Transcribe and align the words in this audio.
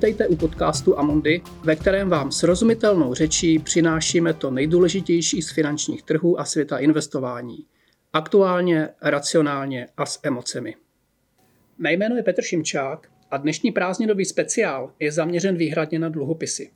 Vítejte 0.00 0.28
u 0.28 0.36
podcastu 0.36 0.98
Amondy, 0.98 1.42
ve 1.64 1.76
kterém 1.76 2.08
vám 2.08 2.32
srozumitelnou 2.32 3.14
řečí 3.14 3.58
přinášíme 3.58 4.34
to 4.34 4.50
nejdůležitější 4.50 5.42
z 5.42 5.50
finančních 5.50 6.02
trhů 6.02 6.40
a 6.40 6.44
světa 6.44 6.78
investování. 6.78 7.66
Aktuálně, 8.12 8.88
racionálně 9.02 9.88
a 9.96 10.06
s 10.06 10.20
emocemi. 10.22 10.74
Mé 11.78 11.92
jméno 11.92 12.16
je 12.16 12.22
Petr 12.22 12.42
Šimčák 12.42 13.08
a 13.30 13.36
dnešní 13.36 13.72
prázdninový 13.72 14.24
speciál 14.24 14.92
je 14.98 15.12
zaměřen 15.12 15.56
výhradně 15.56 15.98
na 15.98 16.08
dluhopisy. 16.08 16.70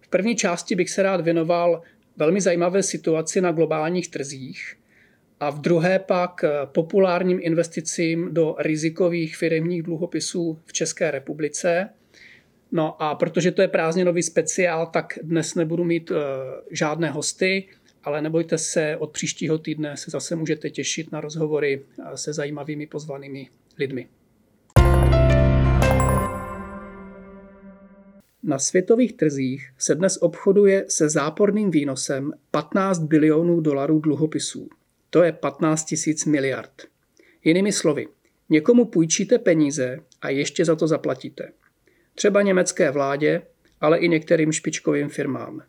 V 0.00 0.08
první 0.08 0.36
části 0.36 0.74
bych 0.74 0.90
se 0.90 1.02
rád 1.02 1.20
věnoval 1.20 1.82
velmi 2.16 2.40
zajímavé 2.40 2.82
situaci 2.82 3.40
na 3.40 3.52
globálních 3.52 4.08
trzích 4.08 4.76
a 5.40 5.50
v 5.50 5.60
druhé 5.60 5.98
pak 5.98 6.44
populárním 6.64 7.38
investicím 7.42 8.34
do 8.34 8.56
rizikových 8.58 9.36
firmních 9.36 9.82
dluhopisů 9.82 10.58
v 10.64 10.72
České 10.72 11.10
republice– 11.10 11.88
No 12.76 13.02
a 13.02 13.14
protože 13.14 13.50
to 13.50 13.62
je 13.62 13.68
prázdninový 13.68 14.22
speciál, 14.22 14.86
tak 14.86 15.18
dnes 15.22 15.54
nebudu 15.54 15.84
mít 15.84 16.10
uh, 16.10 16.16
žádné 16.70 17.10
hosty, 17.10 17.68
ale 18.04 18.22
nebojte 18.22 18.58
se, 18.58 18.96
od 18.96 19.10
příštího 19.10 19.58
týdne 19.58 19.96
se 19.96 20.10
zase 20.10 20.36
můžete 20.36 20.70
těšit 20.70 21.12
na 21.12 21.20
rozhovory 21.20 21.82
eh, 21.98 22.16
se 22.16 22.32
zajímavými 22.32 22.86
pozvanými 22.86 23.48
lidmi. 23.78 24.08
Na 28.42 28.58
světových 28.58 29.12
trzích 29.12 29.70
se 29.78 29.94
dnes 29.94 30.18
obchoduje 30.20 30.84
se 30.88 31.08
záporným 31.08 31.70
výnosem 31.70 32.32
15 32.50 32.98
bilionů 32.98 33.60
dolarů 33.60 33.98
dluhopisů. 33.98 34.68
To 35.10 35.22
je 35.22 35.32
15 35.32 35.84
tisíc 35.84 36.24
miliard. 36.24 36.82
Jinými 37.44 37.72
slovy, 37.72 38.06
někomu 38.48 38.84
půjčíte 38.84 39.38
peníze 39.38 39.98
a 40.22 40.28
ještě 40.28 40.64
za 40.64 40.76
to 40.76 40.86
zaplatíte 40.86 41.52
třeba 42.14 42.42
německé 42.42 42.90
vládě, 42.90 43.42
ale 43.80 43.98
i 43.98 44.08
některým 44.08 44.52
špičkovým 44.52 45.08
firmám. 45.08 45.62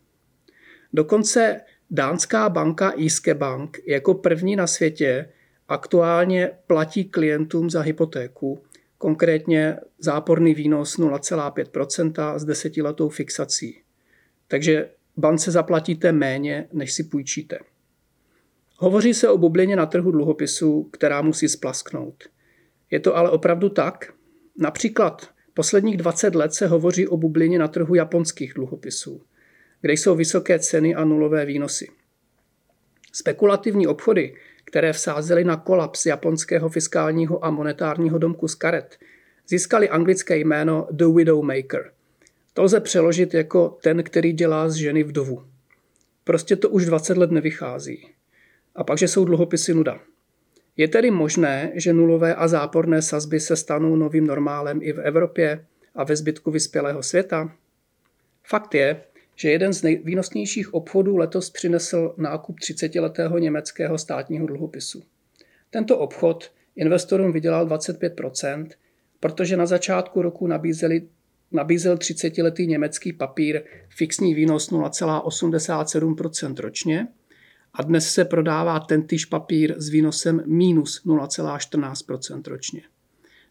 Dokonce 0.94 1.62
dánská 1.92 2.50
banka 2.50 2.94
Iske 2.96 3.34
Bank 3.34 3.78
jako 3.88 4.14
první 4.14 4.56
na 4.56 4.68
světě 4.68 5.30
aktuálně 5.68 6.52
platí 6.68 7.06
klientům 7.06 7.70
za 7.70 7.82
hypotéku, 7.82 8.64
konkrétně 8.98 9.78
záporný 10.00 10.54
výnos 10.54 10.98
0,5% 11.00 12.40
s 12.40 12.46
desetiletou 12.46 13.10
fixací. 13.10 13.82
Takže 14.48 14.90
bance 15.18 15.52
zaplatíte 15.52 16.12
méně, 16.12 16.68
než 16.74 16.94
si 16.94 17.04
půjčíte. 17.04 17.60
Hovoří 18.78 19.14
se 19.14 19.30
o 19.30 19.38
bublině 19.38 19.76
na 19.76 19.86
trhu 19.86 20.12
dluhopisů, 20.12 20.84
která 20.84 21.22
musí 21.22 21.50
splasknout. 21.50 22.24
Je 22.92 23.00
to 23.00 23.18
ale 23.18 23.30
opravdu 23.30 23.70
tak? 23.70 24.14
Například 24.58 25.30
Posledních 25.58 25.98
20 25.98 26.36
let 26.36 26.54
se 26.54 26.68
hovoří 26.68 27.08
o 27.08 27.18
bublině 27.18 27.60
na 27.60 27.68
trhu 27.68 27.96
japonských 27.96 28.54
dluhopisů, 28.54 29.22
kde 29.82 29.94
jsou 29.94 30.16
vysoké 30.16 30.60
ceny 30.60 30.96
a 30.96 31.06
nulové 31.06 31.46
výnosy. 31.46 31.88
Spekulativní 33.14 33.88
obchody, 33.88 34.36
které 34.66 34.94
vsázely 34.94 35.44
na 35.44 35.58
kolaps 35.58 36.06
japonského 36.06 36.70
fiskálního 36.70 37.46
a 37.46 37.52
monetárního 37.52 38.18
domku 38.18 38.48
z 38.48 38.56
karet, 38.56 38.98
získali 39.48 39.90
anglické 39.90 40.38
jméno 40.38 40.88
The 40.92 41.06
Widowmaker. 41.16 41.92
To 42.54 42.64
lze 42.64 42.80
přeložit 42.80 43.34
jako 43.34 43.78
ten, 43.84 44.04
který 44.04 44.34
dělá 44.34 44.70
z 44.70 44.74
ženy 44.74 45.04
vdovu. 45.04 45.46
Prostě 46.24 46.56
to 46.56 46.70
už 46.70 46.86
20 46.86 47.18
let 47.18 47.32
nevychází. 47.32 48.08
A 48.76 48.84
pak, 48.84 48.98
že 48.98 49.08
jsou 49.08 49.26
dluhopisy 49.26 49.74
nuda. 49.74 50.00
Je 50.78 50.88
tedy 50.88 51.12
možné, 51.12 51.72
že 51.76 51.94
nulové 51.94 52.36
a 52.36 52.48
záporné 52.48 53.02
sazby 53.02 53.40
se 53.40 53.56
stanou 53.56 53.96
novým 53.96 54.28
normálem 54.28 54.80
i 54.82 54.94
v 54.94 55.00
Evropě 55.00 55.66
a 55.96 56.04
ve 56.04 56.16
zbytku 56.16 56.52
vyspělého 56.52 57.04
světa? 57.04 57.52
Fakt 58.44 58.76
je, 58.76 59.02
že 59.36 59.50
jeden 59.50 59.74
z 59.74 59.84
nejvýnosnějších 59.84 60.74
obchodů 60.74 61.18
letos 61.18 61.50
přinesl 61.50 62.14
nákup 62.18 62.60
30-letého 62.60 63.38
německého 63.38 63.98
státního 63.98 64.48
dluhopisu. 64.48 65.04
Tento 65.70 65.98
obchod 65.98 66.52
investorům 66.76 67.32
vydělal 67.32 67.68
25%, 67.68 68.68
protože 69.20 69.58
na 69.58 69.66
začátku 69.66 70.22
roku 70.22 70.48
nabízeli, 70.48 71.08
nabízel 71.52 71.96
30-letý 71.96 72.68
německý 72.68 73.14
papír 73.14 73.62
fixní 73.90 74.34
výnos 74.34 74.72
0,87% 74.72 76.56
ročně– 76.60 77.08
a 77.76 77.84
dnes 77.84 78.14
se 78.14 78.26
prodává 78.26 78.80
tentýž 78.80 79.26
papír 79.26 79.76
s 79.78 79.90
výnosem 79.90 80.44
minus 80.46 81.02
0,14 81.06 82.42
ročně. 82.48 82.82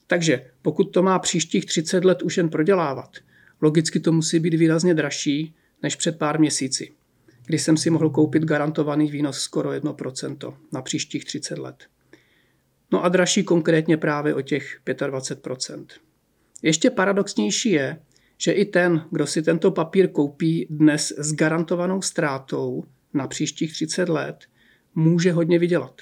Takže 0.07 0.47
pokud 0.63 0.85
to 0.85 1.03
má 1.03 1.19
příštích 1.19 1.67
30 1.67 2.05
let 2.05 2.23
už 2.23 2.37
jen 2.37 2.49
prodělávat, 2.49 3.11
logicky 3.61 4.01
to 4.01 4.13
musí 4.13 4.41
být 4.41 4.55
výrazně 4.55 4.95
dražší 4.95 5.55
než 5.83 5.97
před 5.97 6.19
pár 6.19 6.41
měsíci, 6.41 6.93
kdy 7.47 7.59
jsem 7.59 7.77
si 7.77 7.91
mohl 7.91 8.11
koupit 8.11 8.45
garantovaný 8.45 9.11
výnos 9.11 9.39
skoro 9.39 9.71
1% 9.71 10.57
na 10.73 10.83
příštích 10.83 11.25
30 11.25 11.59
let. 11.59 11.85
No 12.93 13.05
a 13.05 13.09
dražší 13.09 13.45
konkrétně 13.45 13.97
právě 13.97 14.35
o 14.35 14.41
těch 14.41 14.81
25%. 14.87 15.87
Ještě 16.63 16.91
paradoxnější 16.91 17.71
je, 17.71 17.99
že 18.39 18.53
i 18.53 18.65
ten, 18.65 19.05
kdo 19.11 19.27
si 19.27 19.43
tento 19.43 19.71
papír 19.71 20.09
koupí 20.09 20.67
dnes 20.71 21.13
s 21.17 21.33
garantovanou 21.33 22.03
ztrátou, 22.03 22.85
na 23.15 23.27
příštích 23.27 23.73
30 23.73 24.09
let 24.09 24.37
může 24.95 25.33
hodně 25.33 25.59
vydělat. 25.59 26.01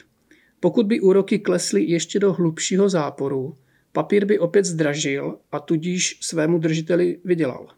Pokud 0.61 0.87
by 0.87 1.01
úroky 1.01 1.39
klesly 1.39 1.83
ještě 1.83 2.19
do 2.19 2.33
hlubšího 2.33 2.89
záporu, 2.89 3.57
papír 3.93 4.25
by 4.25 4.39
opět 4.39 4.65
zdražil 4.65 5.39
a 5.53 5.61
tudíž 5.61 6.19
svému 6.21 6.59
držiteli 6.59 7.19
vydělal. 7.25 7.69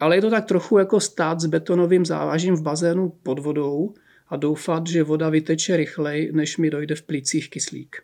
Ale 0.00 0.16
je 0.16 0.20
to 0.20 0.30
tak 0.30 0.44
trochu 0.44 0.78
jako 0.78 1.00
stát 1.00 1.40
s 1.40 1.46
betonovým 1.46 2.06
závažím 2.06 2.54
v 2.54 2.62
bazénu 2.62 3.08
pod 3.22 3.38
vodou 3.38 3.94
a 4.28 4.36
doufat, 4.36 4.86
že 4.86 5.02
voda 5.02 5.28
vyteče 5.28 5.76
rychleji, 5.76 6.32
než 6.32 6.56
mi 6.56 6.70
dojde 6.70 6.94
v 6.94 7.02
plících 7.02 7.50
kyslík. 7.50 7.96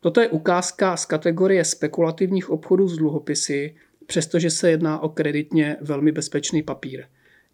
Toto 0.00 0.20
je 0.20 0.28
ukázka 0.28 0.96
z 0.96 1.06
kategorie 1.06 1.64
spekulativních 1.64 2.50
obchodů 2.50 2.88
s 2.88 2.96
dluhopisy, 2.96 3.74
přestože 4.06 4.50
se 4.50 4.70
jedná 4.70 5.02
o 5.02 5.08
kreditně 5.08 5.76
velmi 5.80 6.12
bezpečný 6.12 6.62
papír. 6.62 7.04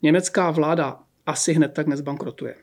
Německá 0.03 0.50
vláda 0.50 1.06
asi 1.26 1.53
hned 1.53 1.69
tak 1.69 1.87
nezbankrotuje. 1.87 2.54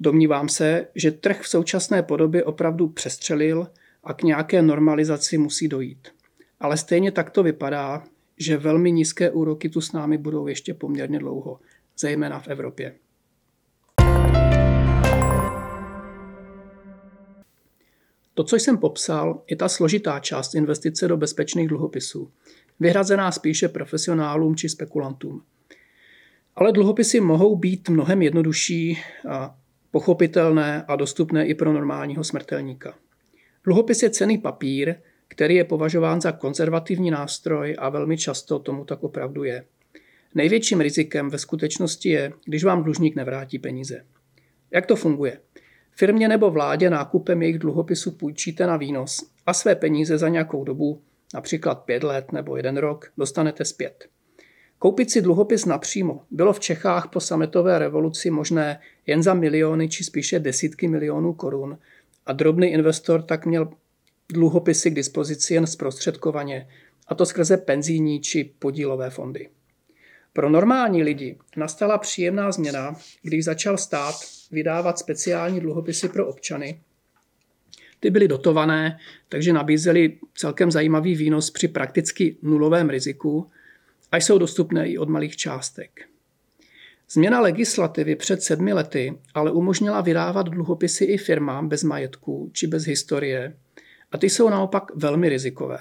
Domnívám 0.00 0.48
se, 0.48 0.86
že 0.94 1.10
trh 1.10 1.40
v 1.40 1.48
současné 1.48 2.02
podobě 2.02 2.44
opravdu 2.44 2.88
přestřelil 2.88 3.66
a 4.04 4.14
k 4.14 4.22
nějaké 4.22 4.62
normalizaci 4.62 5.38
musí 5.38 5.68
dojít. 5.68 6.08
Ale 6.60 6.76
stejně 6.76 7.12
tak 7.12 7.30
to 7.30 7.42
vypadá, 7.42 8.04
že 8.38 8.56
velmi 8.56 8.92
nízké 8.92 9.30
úroky 9.30 9.68
tu 9.68 9.80
s 9.80 9.92
námi 9.92 10.18
budou 10.18 10.46
ještě 10.46 10.74
poměrně 10.74 11.18
dlouho, 11.18 11.60
zejména 11.98 12.40
v 12.40 12.48
Evropě. 12.48 12.94
To, 18.34 18.44
co 18.44 18.56
jsem 18.56 18.78
popsal, 18.78 19.42
je 19.50 19.56
ta 19.56 19.68
složitá 19.68 20.20
část 20.20 20.54
investice 20.54 21.08
do 21.08 21.16
bezpečných 21.16 21.68
dluhopisů, 21.68 22.30
vyhrazená 22.80 23.32
spíše 23.32 23.68
profesionálům 23.68 24.56
či 24.56 24.68
spekulantům. 24.68 25.42
Ale 26.56 26.72
dluhopisy 26.72 27.20
mohou 27.20 27.56
být 27.56 27.88
mnohem 27.88 28.22
jednodušší, 28.22 28.98
a 29.28 29.58
pochopitelné 29.90 30.84
a 30.88 30.96
dostupné 30.96 31.46
i 31.46 31.54
pro 31.54 31.72
normálního 31.72 32.24
smrtelníka. 32.24 32.94
Dluhopis 33.64 34.02
je 34.02 34.10
cený 34.10 34.38
papír, 34.38 34.94
který 35.28 35.54
je 35.54 35.64
považován 35.64 36.20
za 36.20 36.32
konzervativní 36.32 37.10
nástroj 37.10 37.76
a 37.78 37.88
velmi 37.88 38.18
často 38.18 38.58
tomu 38.58 38.84
tak 38.84 39.02
opravdu 39.02 39.44
je. 39.44 39.64
Největším 40.34 40.80
rizikem 40.80 41.30
ve 41.30 41.38
skutečnosti 41.38 42.08
je, 42.08 42.32
když 42.44 42.64
vám 42.64 42.82
dlužník 42.82 43.16
nevrátí 43.16 43.58
peníze. 43.58 44.04
Jak 44.70 44.86
to 44.86 44.96
funguje? 44.96 45.40
Firmě 45.90 46.28
nebo 46.28 46.50
vládě 46.50 46.90
nákupem 46.90 47.42
jejich 47.42 47.58
dluhopisu 47.58 48.10
půjčíte 48.10 48.66
na 48.66 48.76
výnos 48.76 49.30
a 49.46 49.54
své 49.54 49.74
peníze 49.74 50.18
za 50.18 50.28
nějakou 50.28 50.64
dobu, 50.64 51.02
například 51.34 51.74
pět 51.74 52.02
let 52.02 52.32
nebo 52.32 52.56
jeden 52.56 52.76
rok, 52.76 53.12
dostanete 53.18 53.64
zpět. 53.64 54.08
Koupit 54.78 55.10
si 55.10 55.22
dluhopis 55.22 55.64
napřímo 55.64 56.22
bylo 56.30 56.52
v 56.52 56.60
Čechách 56.60 57.08
po 57.12 57.20
sametové 57.20 57.78
revoluci 57.78 58.30
možné 58.30 58.80
jen 59.06 59.22
za 59.22 59.34
miliony 59.34 59.88
či 59.88 60.04
spíše 60.04 60.38
desítky 60.38 60.88
milionů 60.88 61.32
korun 61.32 61.78
a 62.26 62.32
drobný 62.32 62.68
investor 62.68 63.22
tak 63.22 63.46
měl 63.46 63.68
dluhopisy 64.32 64.90
k 64.90 64.94
dispozici 64.94 65.54
jen 65.54 65.66
zprostředkovaně, 65.66 66.68
a 67.08 67.14
to 67.14 67.26
skrze 67.26 67.56
penzijní 67.56 68.20
či 68.20 68.52
podílové 68.58 69.10
fondy. 69.10 69.48
Pro 70.32 70.50
normální 70.50 71.02
lidi 71.02 71.38
nastala 71.56 71.98
příjemná 71.98 72.52
změna, 72.52 72.96
když 73.22 73.44
začal 73.44 73.78
stát 73.78 74.14
vydávat 74.50 74.98
speciální 74.98 75.60
dluhopisy 75.60 76.08
pro 76.08 76.26
občany. 76.26 76.80
Ty 78.00 78.10
byly 78.10 78.28
dotované, 78.28 78.98
takže 79.28 79.52
nabízely 79.52 80.18
celkem 80.34 80.70
zajímavý 80.70 81.14
výnos 81.14 81.50
při 81.50 81.68
prakticky 81.68 82.36
nulovém 82.42 82.90
riziku 82.90 83.50
a 84.12 84.16
jsou 84.16 84.38
dostupné 84.38 84.88
i 84.88 84.98
od 84.98 85.08
malých 85.08 85.36
částek. 85.36 86.08
Změna 87.10 87.40
legislativy 87.40 88.16
před 88.16 88.42
sedmi 88.42 88.72
lety 88.72 89.18
ale 89.34 89.50
umožnila 89.50 90.00
vydávat 90.00 90.48
dluhopisy 90.48 91.04
i 91.04 91.18
firmám 91.18 91.68
bez 91.68 91.82
majetku 91.82 92.50
či 92.52 92.66
bez 92.66 92.84
historie 92.84 93.56
a 94.12 94.18
ty 94.18 94.30
jsou 94.30 94.48
naopak 94.48 94.84
velmi 94.94 95.28
rizikové. 95.28 95.78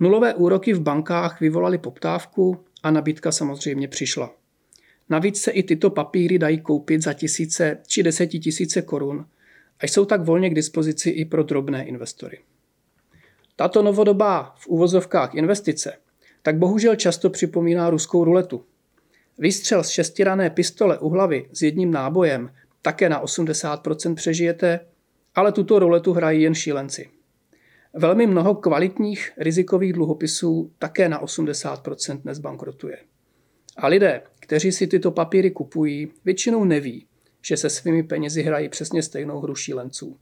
Nulové 0.00 0.34
úroky 0.34 0.72
v 0.72 0.80
bankách 0.80 1.40
vyvolaly 1.40 1.78
poptávku 1.78 2.64
a 2.82 2.90
nabídka 2.90 3.32
samozřejmě 3.32 3.88
přišla. 3.88 4.34
Navíc 5.08 5.40
se 5.40 5.50
i 5.50 5.62
tyto 5.62 5.90
papíry 5.90 6.38
dají 6.38 6.60
koupit 6.60 7.02
za 7.02 7.12
tisíce 7.12 7.78
či 7.86 8.02
desetitisíce 8.02 8.82
korun 8.82 9.26
a 9.80 9.86
jsou 9.86 10.04
tak 10.04 10.24
volně 10.24 10.50
k 10.50 10.54
dispozici 10.54 11.10
i 11.10 11.24
pro 11.24 11.42
drobné 11.42 11.86
investory. 11.86 12.38
Tato 13.56 13.82
novodobá 13.82 14.54
v 14.58 14.66
uvozovkách 14.66 15.34
investice 15.34 15.92
tak 16.46 16.58
bohužel 16.58 16.96
často 16.96 17.30
připomíná 17.30 17.90
ruskou 17.90 18.24
ruletu. 18.24 18.64
Výstřel 19.38 19.84
z 19.84 19.88
šestirané 19.88 20.50
pistole 20.50 20.98
u 20.98 21.08
hlavy 21.08 21.48
s 21.52 21.62
jedním 21.62 21.90
nábojem 21.90 22.50
také 22.82 23.08
na 23.08 23.24
80% 23.24 24.14
přežijete, 24.14 24.80
ale 25.34 25.52
tuto 25.52 25.78
ruletu 25.78 26.12
hrají 26.12 26.42
jen 26.42 26.54
šílenci. 26.54 27.08
Velmi 27.94 28.26
mnoho 28.26 28.54
kvalitních 28.54 29.32
rizikových 29.38 29.92
dluhopisů 29.92 30.72
také 30.78 31.08
na 31.08 31.22
80% 31.22 32.20
nezbankrotuje. 32.24 32.98
A 33.76 33.86
lidé, 33.86 34.22
kteří 34.40 34.72
si 34.72 34.86
tyto 34.86 35.10
papíry 35.10 35.50
kupují, 35.50 36.08
většinou 36.24 36.64
neví, 36.64 37.06
že 37.42 37.56
se 37.56 37.70
svými 37.70 38.02
penězi 38.02 38.42
hrají 38.42 38.68
přesně 38.68 39.02
stejnou 39.02 39.40
hru 39.40 39.54
šílenců. 39.54 40.16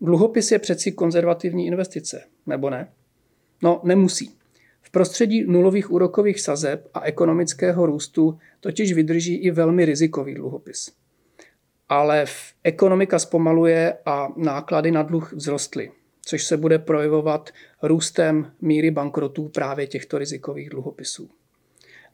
Dluhopis 0.00 0.52
je 0.52 0.58
přeci 0.58 0.92
konzervativní 0.92 1.66
investice, 1.66 2.24
nebo 2.46 2.70
ne? 2.70 2.92
No, 3.62 3.80
nemusí. 3.84 4.43
Prostředí 4.94 5.44
nulových 5.46 5.90
úrokových 5.90 6.40
sazeb 6.40 6.88
a 6.94 7.00
ekonomického 7.00 7.86
růstu 7.86 8.38
totiž 8.60 8.92
vydrží 8.92 9.36
i 9.36 9.50
velmi 9.50 9.84
rizikový 9.84 10.34
dluhopis. 10.34 10.92
Ale 11.88 12.24
ekonomika 12.64 13.18
zpomaluje 13.18 13.96
a 14.06 14.28
náklady 14.36 14.90
na 14.90 15.02
dluh 15.02 15.34
vzrostly, 15.36 15.90
což 16.22 16.44
se 16.44 16.56
bude 16.56 16.78
projevovat 16.78 17.50
růstem 17.82 18.52
míry 18.60 18.90
bankrotů 18.90 19.48
právě 19.48 19.86
těchto 19.86 20.18
rizikových 20.18 20.70
dluhopisů. 20.70 21.30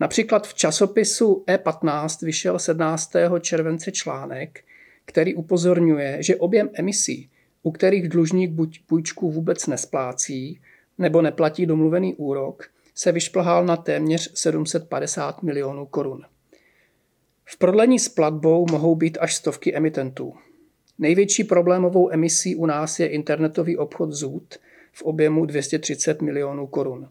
Například 0.01 0.47
v 0.47 0.55
časopisu 0.55 1.45
E15 1.49 2.27
vyšel 2.27 2.59
17. 2.59 3.13
července 3.41 3.93
článek, 3.93 4.65
který 5.05 5.35
upozorňuje, 5.35 6.17
že 6.21 6.37
objem 6.37 6.71
emisí, 6.73 7.31
u 7.63 7.71
kterých 7.71 8.09
dlužník 8.09 8.51
buď 8.51 8.81
půjčku 8.87 9.31
vůbec 9.31 9.67
nesplácí, 9.67 10.61
nebo 11.01 11.23
neplatí 11.23 11.67
domluvený 11.67 12.15
úrok, 12.15 12.65
se 12.95 13.13
vyšplhal 13.13 13.65
na 13.65 13.77
téměř 13.77 14.31
750 14.35 15.43
milionů 15.43 15.87
korun. 15.87 16.23
V 17.45 17.59
prodlení 17.59 17.99
s 17.99 18.09
platbou 18.09 18.67
mohou 18.71 18.95
být 18.95 19.19
až 19.21 19.35
stovky 19.35 19.77
emitentů. 19.77 20.35
Největší 20.99 21.45
problémovou 21.45 22.13
emisí 22.13 22.57
u 22.57 22.67
nás 22.67 23.01
je 23.01 23.07
internetový 23.07 23.77
obchod 23.77 24.13
ZUD 24.13 24.55
v 24.93 25.03
objemu 25.03 25.47
230 25.47 26.23
milionů 26.23 26.67
korun. 26.67 27.09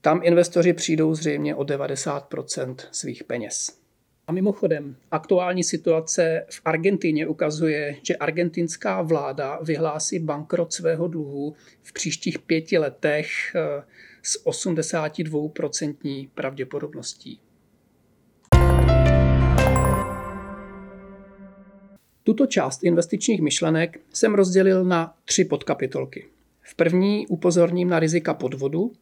Tam 0.00 0.20
investoři 0.22 0.72
přijdou 0.72 1.14
zřejmě 1.14 1.54
o 1.54 1.62
90% 1.62 2.74
svých 2.92 3.24
peněz. 3.24 3.81
A 4.26 4.32
mimochodem, 4.32 4.96
aktuální 5.10 5.64
situace 5.64 6.46
v 6.50 6.60
Argentině 6.64 7.26
ukazuje, 7.26 7.96
že 8.02 8.16
argentinská 8.16 9.02
vláda 9.02 9.58
vyhlásí 9.62 10.18
bankrot 10.18 10.72
svého 10.72 11.08
dluhu 11.08 11.54
v 11.82 11.92
příštích 11.92 12.38
pěti 12.38 12.78
letech 12.78 13.26
eh, 13.54 13.82
s 14.22 14.46
82% 14.46 16.28
pravděpodobností. 16.34 17.40
Tuto 22.24 22.46
část 22.46 22.84
investičních 22.84 23.40
myšlenek 23.40 24.00
jsem 24.12 24.34
rozdělil 24.34 24.84
na 24.84 25.14
tři 25.24 25.44
podkapitolky. 25.44 26.26
V 26.62 26.74
první 26.74 27.26
upozorním 27.26 27.88
na 27.88 27.98
rizika 27.98 28.34
podvodu, 28.34 28.92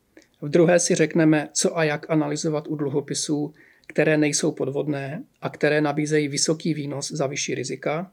v 0.40 0.48
druhé 0.48 0.78
si 0.78 0.94
řekneme, 0.94 1.48
co 1.52 1.78
a 1.78 1.84
jak 1.84 2.10
analyzovat 2.10 2.68
u 2.68 2.76
dluhopisů, 2.76 3.54
které 3.90 4.16
nejsou 4.16 4.52
podvodné 4.52 5.24
a 5.40 5.48
které 5.48 5.80
nabízejí 5.80 6.28
vysoký 6.28 6.74
výnos 6.74 7.10
za 7.10 7.26
vyšší 7.26 7.54
rizika. 7.54 8.12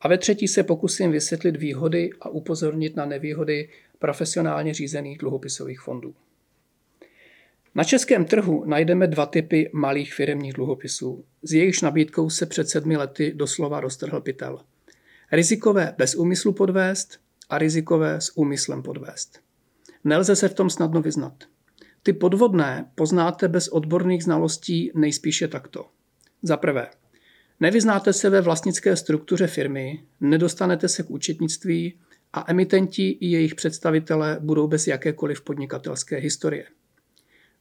A 0.00 0.08
ve 0.08 0.18
třetí 0.18 0.48
se 0.48 0.62
pokusím 0.62 1.10
vysvětlit 1.10 1.56
výhody 1.56 2.10
a 2.20 2.28
upozornit 2.28 2.96
na 2.96 3.06
nevýhody 3.06 3.68
profesionálně 3.98 4.74
řízených 4.74 5.18
dluhopisových 5.18 5.80
fondů. 5.80 6.14
Na 7.74 7.84
českém 7.84 8.24
trhu 8.24 8.64
najdeme 8.64 9.06
dva 9.06 9.26
typy 9.26 9.70
malých 9.72 10.14
firmních 10.14 10.52
dluhopisů. 10.52 11.24
S 11.42 11.52
jejichž 11.52 11.80
nabídkou 11.80 12.30
se 12.30 12.46
před 12.46 12.68
sedmi 12.68 12.96
lety 12.96 13.32
doslova 13.34 13.80
roztrhl 13.80 14.20
pytel. 14.20 14.60
Rizikové 15.32 15.94
bez 15.98 16.14
úmyslu 16.14 16.52
podvést 16.52 17.20
a 17.48 17.58
rizikové 17.58 18.20
s 18.20 18.36
úmyslem 18.36 18.82
podvést. 18.82 19.40
Nelze 20.04 20.36
se 20.36 20.48
v 20.48 20.54
tom 20.54 20.70
snadno 20.70 21.02
vyznat. 21.02 21.51
Ty 22.04 22.12
podvodné 22.12 22.90
poznáte 22.94 23.48
bez 23.48 23.68
odborných 23.68 24.24
znalostí 24.24 24.90
nejspíše 24.94 25.48
takto. 25.48 25.86
Za 26.42 26.56
prvé, 26.56 26.88
nevyznáte 27.60 28.12
se 28.12 28.30
ve 28.30 28.40
vlastnické 28.40 28.96
struktuře 28.96 29.46
firmy, 29.46 30.02
nedostanete 30.20 30.88
se 30.88 31.02
k 31.02 31.10
účetnictví 31.10 31.98
a 32.32 32.44
emitenti 32.48 33.08
i 33.08 33.26
jejich 33.26 33.54
představitelé 33.54 34.38
budou 34.40 34.68
bez 34.68 34.86
jakékoliv 34.86 35.40
podnikatelské 35.40 36.16
historie. 36.16 36.64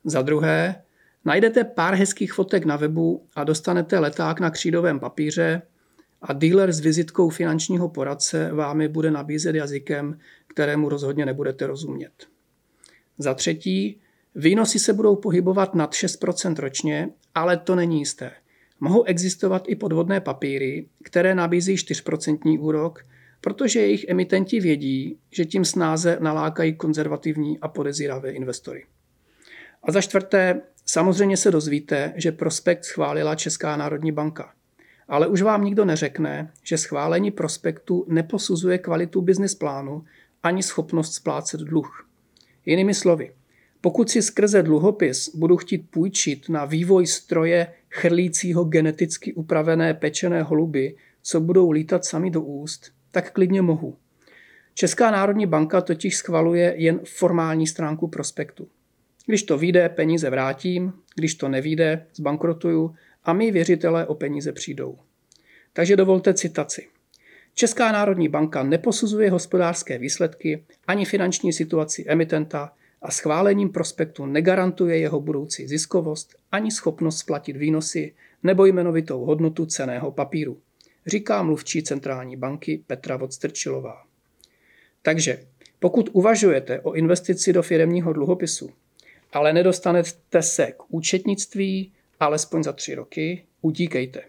Za 0.04 0.22
druhé, 0.22 0.82
najdete 1.26 1.64
pár 1.64 1.94
hezkých 1.94 2.34
fotek 2.34 2.66
na 2.66 2.76
webu 2.76 3.26
a 3.36 3.44
dostanete 3.44 4.00
leták 4.00 4.40
na 4.40 4.50
křídovém 4.50 5.00
papíře 5.00 5.62
a 6.22 6.34
dealer 6.34 6.72
s 6.72 6.80
vizitkou 6.80 7.30
finančního 7.30 7.90
poradce 7.90 8.52
vám 8.54 8.82
je 8.82 8.90
bude 8.90 9.12
nabízet 9.12 9.56
jazykem, 9.56 10.20
kterému 10.48 10.90
rozhodně 10.90 11.26
nebudete 11.26 11.68
rozumět. 11.68 12.28
Za 13.18 13.34
třetí, 13.34 14.02
Výnosy 14.36 14.80
se 14.80 14.94
budou 14.94 15.16
pohybovat 15.16 15.76
nad 15.76 15.92
6% 15.92 16.56
ročně, 16.56 17.10
ale 17.36 17.58
to 17.58 17.76
není 17.76 18.00
jisté. 18.00 18.32
Mohou 18.80 19.04
existovat 19.04 19.64
i 19.68 19.76
podvodné 19.76 20.22
papíry, 20.22 20.88
které 21.04 21.36
nabízí 21.36 21.76
4% 21.76 22.60
úrok, 22.60 23.06
protože 23.42 23.80
jejich 23.80 24.06
emitenti 24.08 24.60
vědí, 24.60 25.18
že 25.32 25.46
tím 25.46 25.66
snáze 25.66 26.18
nalákají 26.22 26.74
konzervativní 26.76 27.60
a 27.60 27.68
podezíravé 27.68 28.32
investory. 28.32 28.86
A 29.84 29.92
za 29.92 30.02
čtvrté, 30.02 30.62
samozřejmě 30.86 31.38
se 31.38 31.52
dozvíte, 31.52 32.14
že 32.16 32.32
prospekt 32.32 32.86
schválila 32.86 33.36
Česká 33.36 33.78
národní 33.78 34.12
banka. 34.12 34.54
Ale 35.08 35.28
už 35.28 35.42
vám 35.42 35.64
nikdo 35.64 35.86
neřekne, 35.86 36.52
že 36.64 36.78
schválení 36.78 37.32
prospektu 37.32 38.06
neposuzuje 38.08 38.78
kvalitu 38.78 39.22
business 39.22 39.56
plánu 39.56 40.04
ani 40.44 40.64
schopnost 40.64 41.14
splácet 41.14 41.62
dluh. 41.62 42.08
Jinými 42.66 42.94
slovy, 42.94 43.32
pokud 43.82 44.10
si 44.10 44.22
skrze 44.22 44.64
dluhopis 44.64 45.36
budu 45.36 45.58
chtít 45.58 45.90
půjčit 45.90 46.50
na 46.50 46.66
vývoj 46.66 47.08
stroje 47.08 47.68
chrlícího 47.90 48.64
geneticky 48.64 49.34
upravené 49.34 49.94
pečené 49.94 50.44
holuby, 50.44 50.96
co 51.22 51.40
budou 51.40 51.72
lítat 51.72 52.06
sami 52.06 52.32
do 52.32 52.42
úst, 52.42 52.92
tak 53.12 53.32
klidně 53.32 53.62
mohu. 53.62 53.98
Česká 54.74 55.12
národní 55.12 55.46
banka 55.46 55.82
totiž 55.82 56.18
schvaluje 56.18 56.74
jen 56.78 57.00
formální 57.06 57.68
stránku 57.68 58.08
prospektu. 58.08 58.68
Když 59.26 59.44
to 59.44 59.58
vyjde, 59.58 59.90
peníze 59.90 60.30
vrátím, 60.30 60.94
když 61.16 61.36
to 61.36 61.50
nevíde, 61.50 62.06
zbankrotuju 62.16 62.96
a 63.24 63.34
my 63.34 63.52
věřitelé 63.52 64.06
o 64.06 64.16
peníze 64.16 64.52
přijdou. 64.52 64.98
Takže 65.74 65.96
dovolte 65.96 66.34
citaci. 66.34 66.88
Česká 67.54 67.92
národní 67.92 68.28
banka 68.28 68.64
neposuzuje 68.64 69.32
hospodářské 69.32 69.98
výsledky 69.98 70.64
ani 70.88 71.06
finanční 71.06 71.54
situaci 71.54 72.06
emitenta, 72.08 72.72
a 73.02 73.12
schválením 73.12 73.70
prospektu 73.70 74.26
negarantuje 74.26 74.98
jeho 74.98 75.20
budoucí 75.22 75.68
ziskovost 75.68 76.36
ani 76.52 76.72
schopnost 76.72 77.18
splatit 77.18 77.58
výnosy 77.58 78.14
nebo 78.44 78.66
jmenovitou 78.66 79.26
hodnotu 79.26 79.66
ceného 79.66 80.12
papíru, 80.12 80.62
říká 81.08 81.44
mluvčí 81.44 81.84
centrální 81.84 82.38
banky 82.38 82.84
Petra 82.88 83.18
Vodstrčilová. 83.18 84.04
Takže 85.02 85.44
pokud 85.80 86.10
uvažujete 86.14 86.80
o 86.80 86.94
investici 86.94 87.54
do 87.54 87.62
firemního 87.62 88.14
dluhopisu, 88.14 88.70
ale 89.34 89.54
nedostanete 89.54 90.42
se 90.42 90.72
k 90.72 90.84
účetnictví 90.88 91.92
alespoň 92.20 92.64
za 92.64 92.74
tři 92.74 92.96
roky, 92.96 93.46
utíkejte. 93.62 94.24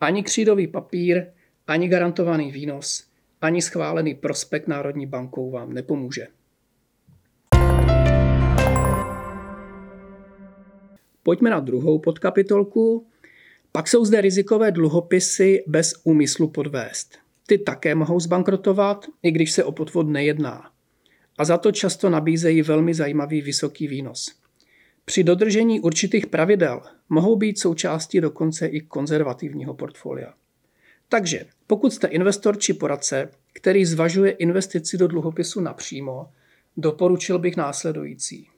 Ani 0.00 0.22
křídový 0.22 0.66
papír, 0.66 1.26
ani 1.66 1.88
garantovaný 1.88 2.52
výnos, 2.52 3.04
ani 3.40 3.62
schválený 3.62 4.14
prospekt 4.14 4.68
Národní 4.68 5.06
bankou 5.06 5.50
vám 5.50 5.72
nepomůže. 5.72 6.26
Pojďme 11.24 11.50
na 11.50 11.60
druhou 11.60 11.98
podkapitolku. 11.98 13.06
Pak 13.72 13.88
jsou 13.88 14.04
zde 14.04 14.20
rizikové 14.20 14.72
dluhopisy 14.72 15.64
bez 15.66 15.94
úmyslu 16.04 16.48
podvést. 16.48 17.18
Ty 17.46 17.58
také 17.58 17.94
mohou 17.94 18.20
zbankrotovat, 18.20 19.06
i 19.22 19.30
když 19.30 19.52
se 19.52 19.64
o 19.64 19.72
podvod 19.72 20.08
nejedná. 20.08 20.70
A 21.38 21.44
za 21.44 21.58
to 21.58 21.72
často 21.72 22.10
nabízejí 22.10 22.62
velmi 22.62 22.94
zajímavý 22.94 23.42
vysoký 23.42 23.88
výnos. 23.88 24.32
Při 25.04 25.24
dodržení 25.24 25.80
určitých 25.80 26.26
pravidel 26.26 26.82
mohou 27.08 27.36
být 27.36 27.58
součástí 27.58 28.20
dokonce 28.20 28.66
i 28.66 28.80
konzervativního 28.80 29.74
portfolia. 29.74 30.34
Takže 31.08 31.44
pokud 31.66 31.92
jste 31.92 32.06
investor 32.06 32.58
či 32.58 32.72
poradce, 32.72 33.30
který 33.52 33.84
zvažuje 33.84 34.30
investici 34.30 34.98
do 34.98 35.08
dluhopisu 35.08 35.60
napřímo, 35.60 36.28
doporučil 36.76 37.38
bych 37.38 37.56
následující. 37.56 38.48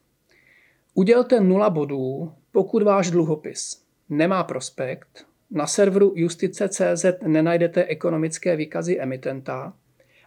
Udělte 0.95 1.41
nula 1.41 1.71
bodů, 1.71 2.33
pokud 2.57 2.83
váš 2.83 3.11
dluhopis 3.11 3.83
nemá 4.09 4.45
prospekt, 4.45 5.27
na 5.51 5.67
serveru 5.67 6.13
justice.cz 6.17 7.05
nenajdete 7.27 7.85
ekonomické 7.85 8.57
výkazy 8.57 9.01
emitenta 9.01 9.77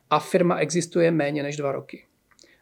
a 0.09 0.19
firma 0.19 0.57
existuje 0.57 1.11
méně 1.11 1.43
než 1.43 1.57
dva 1.57 1.71
roky. 1.71 2.05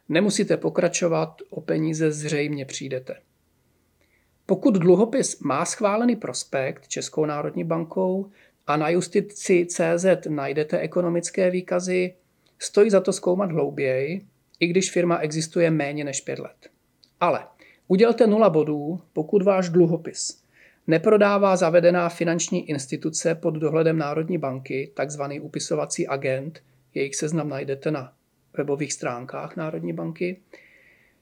Nemusíte 0.08 0.56
pokračovat, 0.56 1.42
o 1.50 1.60
peníze 1.60 2.12
zřejmě 2.12 2.64
přijdete. 2.64 3.16
Pokud 4.46 4.74
dluhopis 4.74 5.40
má 5.40 5.64
schválený 5.64 6.16
prospekt 6.16 6.88
Českou 6.88 7.24
národní 7.24 7.64
bankou 7.64 8.30
a 8.66 8.76
na 8.76 8.88
justici 8.88 9.66
CZ 9.66 10.06
najdete 10.28 10.78
ekonomické 10.78 11.50
výkazy, 11.50 12.14
stojí 12.58 12.90
za 12.90 13.00
to 13.00 13.12
zkoumat 13.12 13.52
hlouběji, 13.52 14.26
i 14.60 14.66
když 14.66 14.90
firma 14.90 15.18
existuje 15.18 15.70
méně 15.70 16.04
než 16.04 16.20
pět 16.20 16.38
let. 16.38 16.70
Ale 17.20 17.46
udělte 17.88 18.26
nula 18.26 18.50
bodů, 18.50 19.00
pokud 19.12 19.42
váš 19.42 19.68
dluhopis 19.68 20.48
neprodává 20.88 21.56
zavedená 21.56 22.08
finanční 22.08 22.70
instituce 22.70 23.34
pod 23.34 23.54
dohledem 23.54 23.98
Národní 23.98 24.38
banky, 24.38 24.90
takzvaný 24.94 25.40
upisovací 25.40 26.08
agent, 26.08 26.62
jejich 26.94 27.16
seznam 27.16 27.48
najdete 27.48 27.90
na 27.90 28.12
webových 28.56 28.92
stránkách 28.92 29.56
Národní 29.56 29.92
banky. 29.92 30.40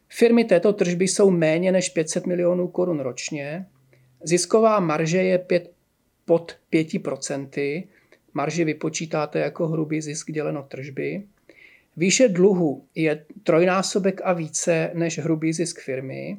Firmy 0.08 0.44
této 0.44 0.73
tržby 0.73 1.08
jsou 1.08 1.30
méně 1.30 1.73
než 1.73 1.88
500 1.88 2.26
milionů 2.26 2.68
korun 2.68 3.00
ročně. 3.00 3.66
Zisková 4.23 4.80
marže 4.80 5.23
je 5.23 5.38
5, 5.38 5.73
pod 6.25 6.56
5%. 6.73 7.87
Marži 8.35 8.64
vypočítáte 8.64 9.38
jako 9.38 9.68
hrubý 9.68 10.00
zisk 10.00 10.30
děleno 10.30 10.62
tržby. 10.62 11.23
Výše 11.96 12.28
dluhu 12.28 12.85
je 12.94 13.25
trojnásobek 13.42 14.20
a 14.25 14.32
více 14.32 14.90
než 14.94 15.18
hrubý 15.18 15.52
zisk 15.52 15.80
firmy 15.80 16.38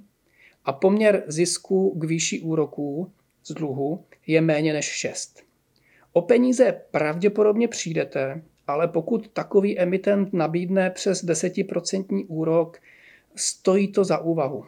a 0.67 0.73
poměr 0.73 1.23
zisku 1.27 1.99
k 1.99 2.03
výši 2.03 2.39
úroků 2.39 3.11
z 3.43 3.51
dluhu 3.51 4.05
je 4.27 4.41
méně 4.41 4.73
než 4.73 4.85
6. 4.85 5.43
O 6.13 6.21
peníze 6.21 6.81
pravděpodobně 6.91 7.67
přijdete, 7.67 8.41
ale 8.67 8.87
pokud 8.87 9.27
takový 9.27 9.79
emitent 9.79 10.33
nabídne 10.33 10.89
přes 10.89 11.25
10% 11.25 12.25
úrok, 12.27 12.77
stojí 13.35 13.91
to 13.91 14.03
za 14.03 14.17
úvahu. 14.17 14.65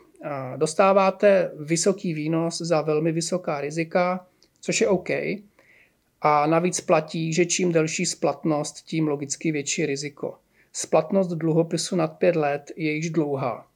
Dostáváte 0.57 1.51
vysoký 1.59 2.13
výnos 2.13 2.57
za 2.57 2.81
velmi 2.81 3.11
vysoká 3.11 3.61
rizika, 3.61 4.27
což 4.61 4.81
je 4.81 4.87
OK. 4.87 5.09
A 6.21 6.47
navíc 6.47 6.81
platí, 6.81 7.33
že 7.33 7.45
čím 7.45 7.71
delší 7.71 8.05
splatnost, 8.05 8.75
tím 8.75 9.07
logicky 9.07 9.51
větší 9.51 9.85
riziko. 9.85 10.37
Splatnost 10.73 11.29
dluhopisu 11.29 11.95
nad 11.95 12.07
5 12.07 12.35
let 12.35 12.71
je 12.75 12.91
již 12.91 13.09
dlouhá. 13.09 13.68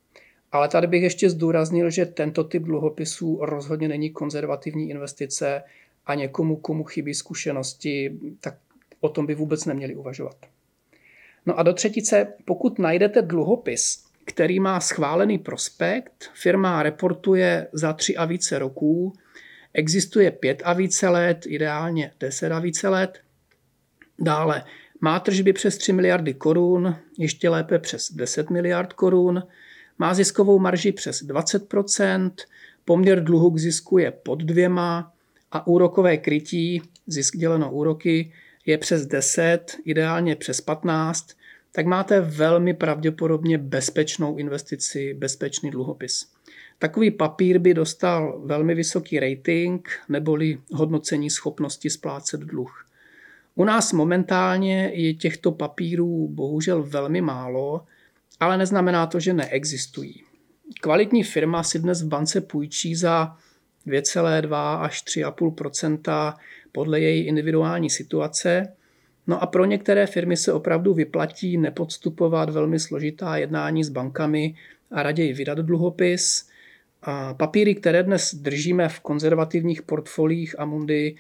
Ale 0.53 0.67
tady 0.67 0.87
bych 0.87 1.03
ještě 1.03 1.29
zdůraznil, 1.29 1.89
že 1.89 2.05
tento 2.05 2.43
typ 2.43 2.63
dluhopisů 2.63 3.39
rozhodně 3.41 3.87
není 3.87 4.09
konzervativní 4.09 4.89
investice 4.89 5.63
a 6.05 6.15
někomu, 6.15 6.55
komu 6.55 6.83
chybí 6.83 7.13
zkušenosti, 7.13 8.19
tak 8.39 8.55
o 8.99 9.09
tom 9.09 9.25
by 9.25 9.35
vůbec 9.35 9.65
neměli 9.65 9.95
uvažovat. 9.95 10.35
No 11.45 11.59
a 11.59 11.63
do 11.63 11.73
třetice, 11.73 12.33
pokud 12.45 12.79
najdete 12.79 13.21
dluhopis, 13.21 14.03
který 14.25 14.59
má 14.59 14.79
schválený 14.79 15.37
prospekt, 15.37 16.29
firma 16.33 16.83
reportuje 16.83 17.67
za 17.73 17.93
tři 17.93 18.15
a 18.15 18.25
více 18.25 18.59
roků, 18.59 19.13
existuje 19.73 20.31
pět 20.31 20.61
a 20.65 20.73
více 20.73 21.09
let, 21.09 21.45
ideálně 21.47 22.11
deset 22.19 22.51
a 22.51 22.59
více 22.59 22.89
let, 22.89 23.19
dále 24.19 24.63
má 25.01 25.19
tržby 25.19 25.53
přes 25.53 25.77
3 25.77 25.93
miliardy 25.93 26.33
korun, 26.33 26.95
ještě 27.17 27.49
lépe 27.49 27.79
přes 27.79 28.11
10 28.11 28.49
miliard 28.49 28.93
korun, 28.93 29.43
má 29.99 30.13
ziskovou 30.13 30.59
marži 30.59 30.91
přes 30.91 31.23
20%, 31.23 32.31
poměr 32.85 33.23
dluhu 33.23 33.51
k 33.51 33.59
zisku 33.59 33.97
je 33.97 34.11
pod 34.11 34.43
dvěma 34.43 35.13
a 35.51 35.67
úrokové 35.67 36.17
krytí, 36.17 36.81
zisk 37.07 37.37
děleno 37.37 37.71
úroky, 37.71 38.31
je 38.65 38.77
přes 38.77 39.05
10, 39.05 39.77
ideálně 39.85 40.35
přes 40.35 40.61
15, 40.61 41.27
tak 41.71 41.85
máte 41.85 42.21
velmi 42.21 42.73
pravděpodobně 42.73 43.57
bezpečnou 43.57 44.37
investici, 44.37 45.13
bezpečný 45.13 45.71
dluhopis. 45.71 46.27
Takový 46.79 47.11
papír 47.11 47.59
by 47.59 47.73
dostal 47.73 48.41
velmi 48.45 48.75
vysoký 48.75 49.19
rating 49.19 49.89
neboli 50.09 50.57
hodnocení 50.71 51.29
schopnosti 51.29 51.89
splácet 51.89 52.39
dluh. 52.39 52.85
U 53.55 53.63
nás 53.63 53.93
momentálně 53.93 54.91
je 54.93 55.13
těchto 55.13 55.51
papírů 55.51 56.27
bohužel 56.27 56.83
velmi 56.83 57.21
málo, 57.21 57.85
ale 58.39 58.57
neznamená 58.57 59.07
to, 59.07 59.19
že 59.19 59.33
neexistují. 59.33 60.23
Kvalitní 60.81 61.23
firma 61.23 61.63
si 61.63 61.79
dnes 61.79 62.01
v 62.01 62.07
bance 62.07 62.41
půjčí 62.41 62.95
za 62.95 63.37
2,2 63.87 64.81
až 64.81 65.03
3,5% 65.03 66.33
podle 66.71 66.99
její 66.99 67.25
individuální 67.25 67.89
situace. 67.89 68.73
No 69.27 69.43
a 69.43 69.47
pro 69.47 69.65
některé 69.65 70.07
firmy 70.07 70.37
se 70.37 70.53
opravdu 70.53 70.93
vyplatí 70.93 71.57
nepodstupovat 71.57 72.49
velmi 72.49 72.79
složitá 72.79 73.37
jednání 73.37 73.83
s 73.83 73.89
bankami 73.89 74.55
a 74.91 75.03
raději 75.03 75.33
vydat 75.33 75.57
dluhopis. 75.57 76.49
A 77.01 77.33
papíry, 77.33 77.75
které 77.75 78.03
dnes 78.03 78.35
držíme 78.35 78.89
v 78.89 78.99
konzervativních 78.99 79.81
portfolích 79.81 80.59
Amundi, 80.59 81.15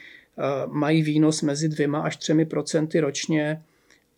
mají 0.67 1.03
výnos 1.03 1.41
mezi 1.41 1.69
dvěma 1.69 2.01
až 2.01 2.17
třemi 2.17 2.45
procenty 2.45 2.99
ročně, 2.99 3.61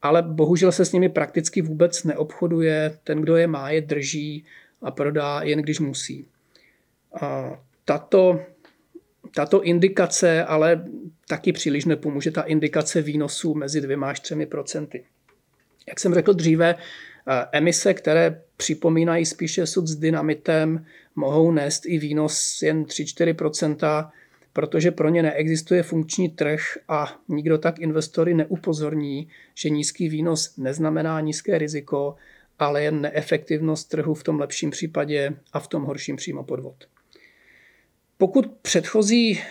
ale 0.05 0.21
bohužel 0.21 0.71
se 0.71 0.85
s 0.85 0.91
nimi 0.91 1.09
prakticky 1.09 1.61
vůbec 1.61 2.03
neobchoduje. 2.03 2.97
Ten, 3.03 3.21
kdo 3.21 3.35
je 3.35 3.47
má, 3.47 3.69
je 3.69 3.81
drží 3.81 4.45
a 4.81 4.91
prodá 4.91 5.41
jen 5.43 5.61
když 5.61 5.79
musí. 5.79 6.27
A 7.21 7.59
tato, 7.85 8.39
tato 9.35 9.63
indikace 9.63 10.43
ale 10.43 10.85
taky 11.27 11.53
příliš 11.53 11.85
nepomůže, 11.85 12.31
ta 12.31 12.41
indikace 12.41 13.01
výnosů 13.01 13.53
mezi 13.53 13.81
dvěma 13.81 14.09
až 14.09 14.19
třemi 14.19 14.45
procenty. 14.45 15.03
Jak 15.87 15.99
jsem 15.99 16.13
řekl 16.13 16.33
dříve, 16.33 16.75
emise, 17.51 17.93
které 17.93 18.41
připomínají 18.57 19.25
spíše 19.25 19.65
sud 19.65 19.87
s 19.87 19.95
dynamitem, 19.95 20.85
mohou 21.15 21.51
nést 21.51 21.85
i 21.85 21.97
výnos 21.97 22.61
jen 22.61 22.83
3-4 22.83 23.33
protože 24.55 24.91
pro 24.91 25.09
ně 25.09 25.23
neexistuje 25.23 25.83
funkční 25.83 26.29
trh 26.29 26.61
a 26.87 27.19
nikdo 27.27 27.57
tak 27.57 27.79
investory 27.79 28.33
neupozorní, 28.33 29.27
že 29.55 29.69
nízký 29.69 30.09
výnos 30.09 30.57
neznamená 30.57 31.19
nízké 31.19 31.57
riziko, 31.57 32.15
ale 32.59 32.83
jen 32.83 33.01
neefektivnost 33.01 33.89
trhu 33.89 34.13
v 34.13 34.23
tom 34.23 34.39
lepším 34.39 34.69
případě 34.69 35.35
a 35.53 35.59
v 35.59 35.67
tom 35.67 35.83
horším 35.83 36.15
přímo 36.15 36.43
podvod. 36.43 36.75
Pokud 38.17 38.51
předchozí 38.61 39.41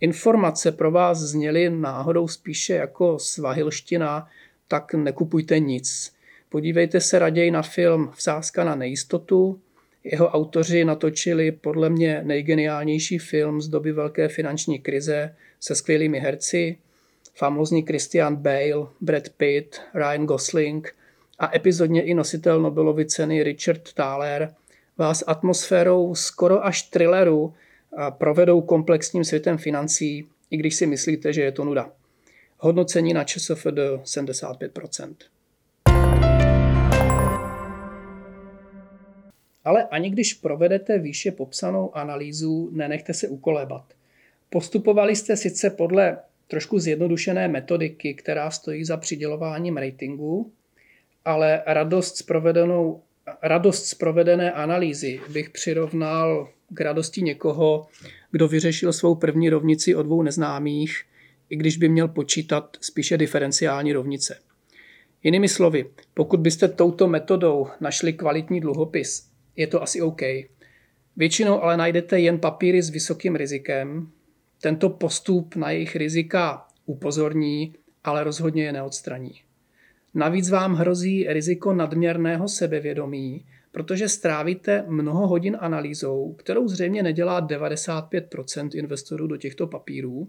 informace 0.00 0.72
pro 0.72 0.90
vás 0.90 1.18
zněly 1.18 1.70
náhodou 1.70 2.28
spíše 2.28 2.74
jako 2.74 3.18
svahilština, 3.18 4.28
tak 4.68 4.94
nekupujte 4.94 5.58
nic. 5.58 6.14
Podívejte 6.48 7.00
se 7.00 7.18
raději 7.18 7.50
na 7.50 7.62
film 7.62 8.10
Vsázka 8.14 8.64
na 8.64 8.74
nejistotu, 8.74 9.60
jeho 10.04 10.28
autoři 10.28 10.84
natočili 10.84 11.52
podle 11.52 11.90
mě 11.90 12.20
nejgeniálnější 12.24 13.18
film 13.18 13.60
z 13.60 13.68
doby 13.68 13.92
velké 13.92 14.28
finanční 14.28 14.78
krize 14.78 15.34
se 15.60 15.74
skvělými 15.74 16.18
herci, 16.18 16.78
famózní 17.34 17.82
Christian 17.82 18.36
Bale, 18.36 18.86
Brad 19.00 19.28
Pitt, 19.28 19.80
Ryan 19.94 20.26
Gosling 20.26 20.94
a 21.38 21.56
epizodně 21.56 22.02
i 22.02 22.14
nositel 22.14 22.60
Nobelovy 22.60 23.06
ceny 23.06 23.42
Richard 23.42 23.92
Thaler 23.92 24.54
vás 24.96 25.24
atmosférou 25.26 26.14
skoro 26.14 26.64
až 26.64 26.82
thrilleru 26.82 27.54
provedou 28.10 28.60
komplexním 28.60 29.24
světem 29.24 29.58
financí, 29.58 30.28
i 30.50 30.56
když 30.56 30.74
si 30.74 30.86
myslíte, 30.86 31.32
že 31.32 31.42
je 31.42 31.52
to 31.52 31.64
nuda. 31.64 31.92
Hodnocení 32.58 33.14
na 33.14 33.24
ČSFD 33.24 33.78
75%. 34.04 35.14
Ale 39.64 39.84
ani 39.84 40.10
když 40.10 40.34
provedete 40.34 40.98
výše 40.98 41.30
popsanou 41.30 41.96
analýzu, 41.96 42.70
nenechte 42.72 43.14
se 43.14 43.28
ukolébat. 43.28 43.84
Postupovali 44.50 45.16
jste 45.16 45.36
sice 45.36 45.70
podle 45.70 46.18
trošku 46.48 46.78
zjednodušené 46.78 47.48
metodiky, 47.48 48.14
která 48.14 48.50
stojí 48.50 48.84
za 48.84 48.96
přidělováním 48.96 49.76
ratingu, 49.76 50.52
ale 51.24 51.62
radost 51.66 52.16
s, 52.16 52.22
provedenou, 52.22 53.02
radost 53.42 53.86
z 53.86 53.94
provedené 53.94 54.52
analýzy 54.52 55.20
bych 55.32 55.50
přirovnal 55.50 56.48
k 56.68 56.80
radosti 56.80 57.22
někoho, 57.22 57.86
kdo 58.30 58.48
vyřešil 58.48 58.92
svou 58.92 59.14
první 59.14 59.50
rovnici 59.50 59.94
o 59.94 60.02
dvou 60.02 60.22
neznámých, 60.22 61.04
i 61.50 61.56
když 61.56 61.76
by 61.76 61.88
měl 61.88 62.08
počítat 62.08 62.76
spíše 62.80 63.18
diferenciální 63.18 63.92
rovnice. 63.92 64.38
Jinými 65.22 65.48
slovy, 65.48 65.90
pokud 66.14 66.40
byste 66.40 66.68
touto 66.68 67.08
metodou 67.08 67.66
našli 67.80 68.12
kvalitní 68.12 68.60
dluhopis, 68.60 69.29
je 69.56 69.66
to 69.66 69.82
asi 69.82 70.02
OK. 70.02 70.20
Většinou 71.16 71.62
ale 71.62 71.76
najdete 71.76 72.20
jen 72.20 72.38
papíry 72.38 72.82
s 72.82 72.90
vysokým 72.90 73.36
rizikem. 73.36 74.10
Tento 74.60 74.90
postup 74.90 75.56
na 75.56 75.70
jejich 75.70 75.96
rizika 75.96 76.66
upozorní, 76.86 77.74
ale 78.04 78.24
rozhodně 78.24 78.64
je 78.64 78.72
neodstraní. 78.72 79.40
Navíc 80.14 80.50
vám 80.50 80.74
hrozí 80.74 81.26
riziko 81.28 81.72
nadměrného 81.72 82.48
sebevědomí, 82.48 83.44
protože 83.72 84.08
strávíte 84.08 84.84
mnoho 84.88 85.26
hodin 85.26 85.56
analýzou, 85.60 86.34
kterou 86.38 86.68
zřejmě 86.68 87.02
nedělá 87.02 87.46
95% 87.46 88.68
investorů 88.74 89.26
do 89.26 89.36
těchto 89.36 89.66
papírů. 89.66 90.28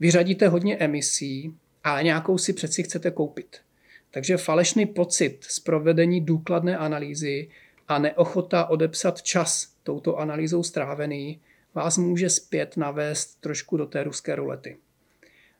Vyřadíte 0.00 0.48
hodně 0.48 0.76
emisí, 0.76 1.54
ale 1.84 2.04
nějakou 2.04 2.38
si 2.38 2.52
přeci 2.52 2.82
chcete 2.82 3.10
koupit. 3.10 3.56
Takže 4.10 4.36
falešný 4.36 4.86
pocit 4.86 5.38
z 5.40 5.60
provedení 5.60 6.20
důkladné 6.20 6.76
analýzy 6.76 7.48
a 7.90 7.98
neochota 7.98 8.66
odepsat 8.66 9.22
čas 9.22 9.72
touto 9.82 10.18
analýzou 10.18 10.62
strávený 10.62 11.40
vás 11.74 11.98
může 11.98 12.30
zpět 12.30 12.76
navést 12.76 13.40
trošku 13.40 13.76
do 13.76 13.86
té 13.86 14.04
ruské 14.04 14.36
rulety. 14.36 14.76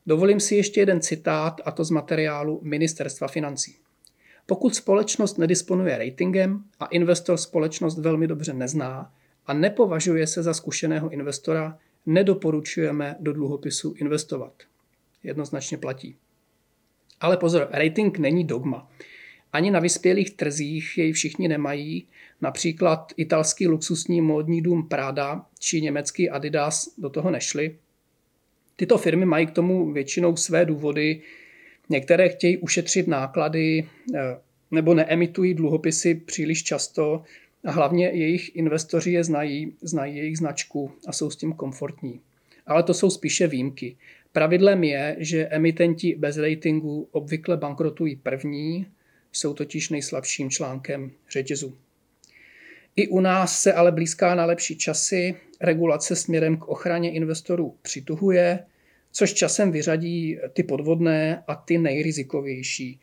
Dovolím 0.05 0.39
si 0.39 0.55
ještě 0.55 0.79
jeden 0.79 1.01
citát, 1.01 1.61
a 1.65 1.71
to 1.71 1.83
z 1.83 1.89
materiálu 1.89 2.59
Ministerstva 2.63 3.27
financí. 3.27 3.75
Pokud 4.45 4.75
společnost 4.75 5.37
nedisponuje 5.37 5.97
ratingem 5.97 6.63
a 6.79 6.85
investor 6.85 7.37
společnost 7.37 7.97
velmi 7.97 8.27
dobře 8.27 8.53
nezná 8.53 9.13
a 9.45 9.53
nepovažuje 9.53 10.27
se 10.27 10.43
za 10.43 10.53
zkušeného 10.53 11.09
investora, 11.09 11.77
nedoporučujeme 12.05 13.15
do 13.19 13.33
dluhopisu 13.33 13.93
investovat. 13.97 14.53
Jednoznačně 15.23 15.77
platí. 15.77 16.15
Ale 17.19 17.37
pozor, 17.37 17.67
rating 17.71 18.17
není 18.17 18.43
dogma. 18.43 18.89
Ani 19.53 19.71
na 19.71 19.79
vyspělých 19.79 20.31
trzích 20.31 20.97
jej 20.97 21.11
všichni 21.11 21.47
nemají. 21.47 22.07
Například 22.41 23.13
italský 23.17 23.67
luxusní 23.67 24.21
módní 24.21 24.61
dům 24.61 24.87
Prada 24.87 25.45
či 25.59 25.81
německý 25.81 26.29
Adidas 26.29 26.89
do 26.97 27.09
toho 27.09 27.31
nešli. 27.31 27.75
Tyto 28.75 28.97
firmy 28.97 29.25
mají 29.25 29.45
k 29.47 29.51
tomu 29.51 29.91
většinou 29.91 30.35
své 30.35 30.65
důvody. 30.65 31.21
Některé 31.89 32.29
chtějí 32.29 32.57
ušetřit 32.57 33.07
náklady 33.07 33.87
eh, 34.15 34.19
nebo 34.71 34.93
neemitují 34.93 35.53
dluhopisy 35.53 36.15
příliš 36.15 36.63
často 36.63 37.23
a 37.63 37.71
hlavně 37.71 38.07
jejich 38.07 38.55
investoři 38.55 39.11
je 39.11 39.23
znají, 39.23 39.73
znají 39.81 40.17
jejich 40.17 40.37
značku 40.37 40.91
a 41.07 41.11
jsou 41.11 41.29
s 41.29 41.35
tím 41.35 41.53
komfortní. 41.53 42.19
Ale 42.67 42.83
to 42.83 42.93
jsou 42.93 43.09
spíše 43.09 43.47
výjimky. 43.47 43.95
Pravidlem 44.31 44.83
je, 44.83 45.15
že 45.19 45.47
emitenti 45.47 46.15
bez 46.19 46.37
ratingu 46.37 47.07
obvykle 47.11 47.57
bankrotují 47.57 48.15
první, 48.15 48.87
jsou 49.31 49.53
totiž 49.53 49.89
nejslabším 49.89 50.49
článkem 50.49 51.11
řetězu. 51.31 51.77
I 52.95 53.07
u 53.07 53.19
nás 53.19 53.61
se 53.61 53.73
ale 53.73 53.91
blízká 53.91 54.35
na 54.35 54.45
lepší 54.45 54.77
časy, 54.77 55.35
regulace 55.61 56.15
směrem 56.15 56.57
k 56.57 56.67
ochraně 56.67 57.11
investorů 57.11 57.77
přituhuje, 57.81 58.65
což 59.11 59.33
časem 59.33 59.71
vyřadí 59.71 60.37
ty 60.53 60.63
podvodné 60.63 61.43
a 61.47 61.55
ty 61.55 61.77
nejrizikovější. 61.77 62.99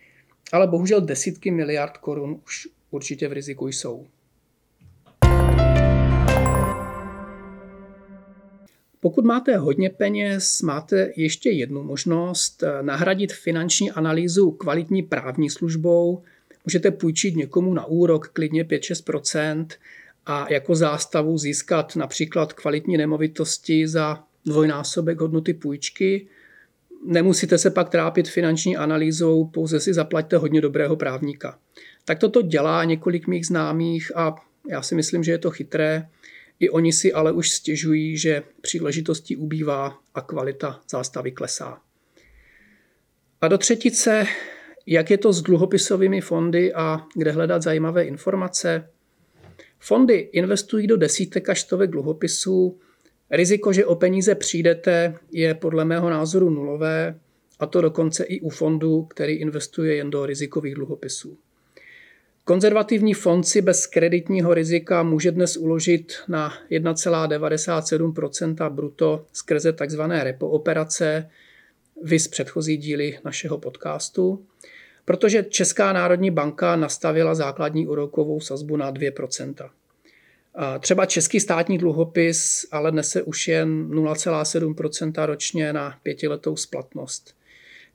Ale 0.53 0.67
bohužel 0.67 1.01
desítky 1.01 1.51
miliard 1.51 1.97
korun 1.97 2.41
už 2.45 2.69
určitě 2.91 3.29
v 3.29 3.33
riziku 3.33 3.69
jsou. 3.69 4.07
Pokud 9.01 9.25
máte 9.25 9.57
hodně 9.57 9.91
peněz, 9.91 10.63
máte 10.63 11.13
ještě 11.17 11.51
jednu 11.51 11.83
možnost 11.83 12.63
eh, 12.63 12.83
nahradit 12.83 13.33
finanční 13.33 13.91
analýzu 13.91 14.51
kvalitní 14.51 15.03
právní 15.03 15.51
službou. 15.51 16.23
Můžete 16.67 16.91
půjčit 16.91 17.37
někomu 17.37 17.75
na 17.75 17.85
úrok 17.85 18.29
klidně 18.29 18.65
5-6% 18.65 19.67
a 20.27 20.47
jako 20.51 20.75
zástavu 20.75 21.39
získat 21.39 21.97
například 21.97 22.53
kvalitní 22.53 22.97
nemovitosti 22.97 23.89
za 23.89 24.25
dvojnásobek 24.47 25.21
hodnoty 25.21 25.55
půjčky. 25.55 26.27
Nemusíte 27.07 27.59
se 27.59 27.71
pak 27.71 27.89
trápit 27.89 28.29
finanční 28.29 28.77
analýzou, 28.77 29.45
pouze 29.45 29.81
si 29.81 29.95
zaplaťte 29.95 30.37
hodně 30.37 30.61
dobrého 30.61 30.97
právníka. 30.97 31.59
Tak 32.05 32.19
toto 32.19 32.43
dělá 32.43 32.85
několik 32.85 33.27
mých 33.27 33.47
známých 33.47 34.17
a 34.17 34.35
já 34.69 34.83
si 34.83 34.95
myslím, 34.95 35.25
že 35.25 35.33
je 35.33 35.39
to 35.39 35.51
chytré. 35.51 36.09
I 36.61 36.71
oni 36.71 36.93
si 36.93 37.13
ale 37.13 37.33
už 37.33 37.51
stěžují, 37.51 38.19
že 38.19 38.43
příležitostí 38.61 39.37
ubývá 39.37 39.99
a 40.15 40.21
kvalita 40.21 40.81
zástavy 40.91 41.33
klesá. 41.33 41.81
A 43.41 43.49
do 43.49 43.59
třetice, 43.59 44.27
jak 44.87 45.11
je 45.11 45.19
to 45.19 45.33
s 45.33 45.43
dluhopisovými 45.43 46.21
fondy 46.21 46.75
a 46.75 47.07
kde 47.15 47.33
hledat 47.33 47.63
zajímavé 47.63 48.05
informace? 48.05 48.91
Fondy 49.79 50.15
investují 50.15 50.87
do 50.87 50.97
desítek 50.97 51.49
až 51.49 51.61
stovek 51.61 51.91
dluhopisů. 51.91 52.79
Riziko, 53.31 53.73
že 53.73 53.87
o 53.87 53.95
peníze 53.95 54.35
přijdete, 54.35 55.15
je 55.33 55.55
podle 55.55 55.85
mého 55.85 56.11
názoru 56.11 56.51
nulové, 56.51 57.21
a 57.59 57.67
to 57.67 57.81
dokonce 57.81 58.25
i 58.25 58.41
u 58.41 58.51
fondu, 58.51 59.03
který 59.03 59.33
investuje 59.33 59.95
jen 59.95 60.11
do 60.11 60.27
rizikových 60.27 60.75
dluhopisů. 60.75 61.39
Konzervativní 62.49 63.15
fond 63.15 63.45
si 63.45 63.63
bez 63.63 63.87
kreditního 63.87 64.55
rizika 64.55 65.03
může 65.03 65.31
dnes 65.31 65.57
uložit 65.57 66.13
na 66.29 66.53
1,97% 66.71 68.71
bruto 68.71 69.25
skrze 69.33 69.73
tzv. 69.73 70.01
repo 70.01 70.49
operace, 70.49 71.31
vys 72.03 72.29
předchozí 72.29 72.77
díly 72.77 73.19
našeho 73.25 73.59
podcastu, 73.59 74.45
protože 75.05 75.47
Česká 75.49 75.93
národní 75.93 76.31
banka 76.31 76.77
nastavila 76.77 77.35
základní 77.35 77.87
úrokovou 77.87 78.41
sazbu 78.41 78.77
na 78.77 78.93
2% 78.93 79.71
Třeba 80.81 81.07
český 81.07 81.41
státní 81.41 81.79
dluhopis 81.79 82.67
ale 82.73 82.93
nese 82.93 83.23
už 83.23 83.49
jen 83.49 83.91
0,7% 83.91 85.27
ročně 85.27 85.73
na 85.73 85.99
pětiletou 86.03 86.57
splatnost. 86.57 87.38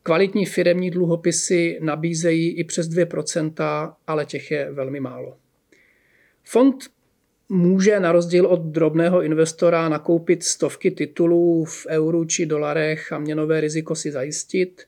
Kvalitní 0.04 0.46
firemní 0.46 0.92
dluhopisy 0.92 1.80
nabízejí 1.82 2.50
i 2.50 2.64
přes 2.64 2.90
2%, 2.90 3.94
ale 4.08 4.26
těch 4.26 4.52
je 4.52 4.72
velmi 4.72 5.00
málo. 5.00 5.38
Fond 6.44 6.76
může 7.50 8.00
na 8.00 8.12
rozdíl 8.12 8.46
od 8.46 8.62
drobného 8.62 9.22
investora 9.24 9.90
nakoupit 9.90 10.44
stovky 10.44 10.92
titulů 10.92 11.66
v 11.66 11.88
euru 11.90 12.26
či 12.26 12.46
dolarech 12.46 13.12
a 13.12 13.20
měnové 13.20 13.62
riziko 13.62 13.96
si 13.96 14.12
zajistit. 14.12 14.82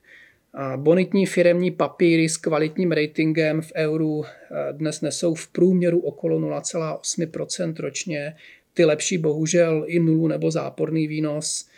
Bonitní 0.76 1.26
firemní 1.26 1.70
papíry 1.70 2.28
s 2.28 2.36
kvalitním 2.36 2.92
ratingem 2.92 3.60
v 3.60 3.72
euru 3.76 4.24
eh, 4.24 4.72
dnes 4.72 5.00
nesou 5.00 5.34
v 5.34 5.48
průměru 5.48 6.00
okolo 6.00 6.40
0,8% 6.40 7.74
ročně. 7.78 8.36
Ty 8.74 8.84
lepší 8.84 9.18
bohužel 9.18 9.84
i 9.86 10.00
nulu 10.00 10.28
nebo 10.28 10.50
záporný 10.50 11.06
výnos. 11.06 11.68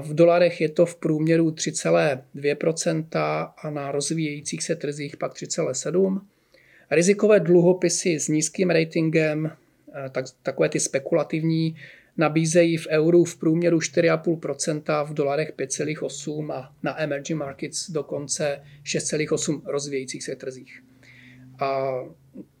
V 0.00 0.14
dolarech 0.14 0.60
je 0.60 0.68
to 0.68 0.86
v 0.86 0.96
průměru 0.96 1.50
3,2% 1.50 3.04
a 3.62 3.70
na 3.70 3.92
rozvíjejících 3.92 4.62
se 4.62 4.76
trzích 4.76 5.16
pak 5.16 5.34
3,7%. 5.34 6.20
Rizikové 6.90 7.40
dluhopisy 7.40 8.20
s 8.20 8.28
nízkým 8.28 8.70
ratingem, 8.70 9.50
eh, 10.06 10.10
tak, 10.10 10.24
takové 10.42 10.68
ty 10.68 10.80
spekulativní, 10.80 11.76
nabízejí 12.16 12.76
v 12.76 12.86
euru 12.86 13.24
v 13.24 13.36
průměru 13.36 13.80
4,5%, 13.80 15.04
v 15.04 15.14
dolarech 15.14 15.52
5,8% 15.52 16.52
a 16.52 16.72
na 16.82 17.02
emerging 17.02 17.38
markets 17.38 17.90
dokonce 17.90 18.62
6,8% 18.84 19.62
rozvíjejících 19.66 20.22
se 20.22 20.36
trzích. 20.36 20.82
A 21.60 21.90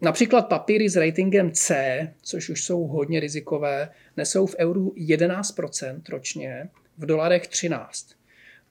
například 0.00 0.48
papíry 0.48 0.88
s 0.88 0.96
ratingem 0.96 1.52
C, 1.52 2.08
což 2.22 2.48
už 2.48 2.64
jsou 2.64 2.86
hodně 2.86 3.20
rizikové, 3.20 3.88
nesou 4.16 4.46
v 4.46 4.56
euru 4.58 4.94
11% 4.96 6.08
ročně 6.08 6.68
v 7.00 7.06
dolarech 7.06 7.48
13. 7.48 8.06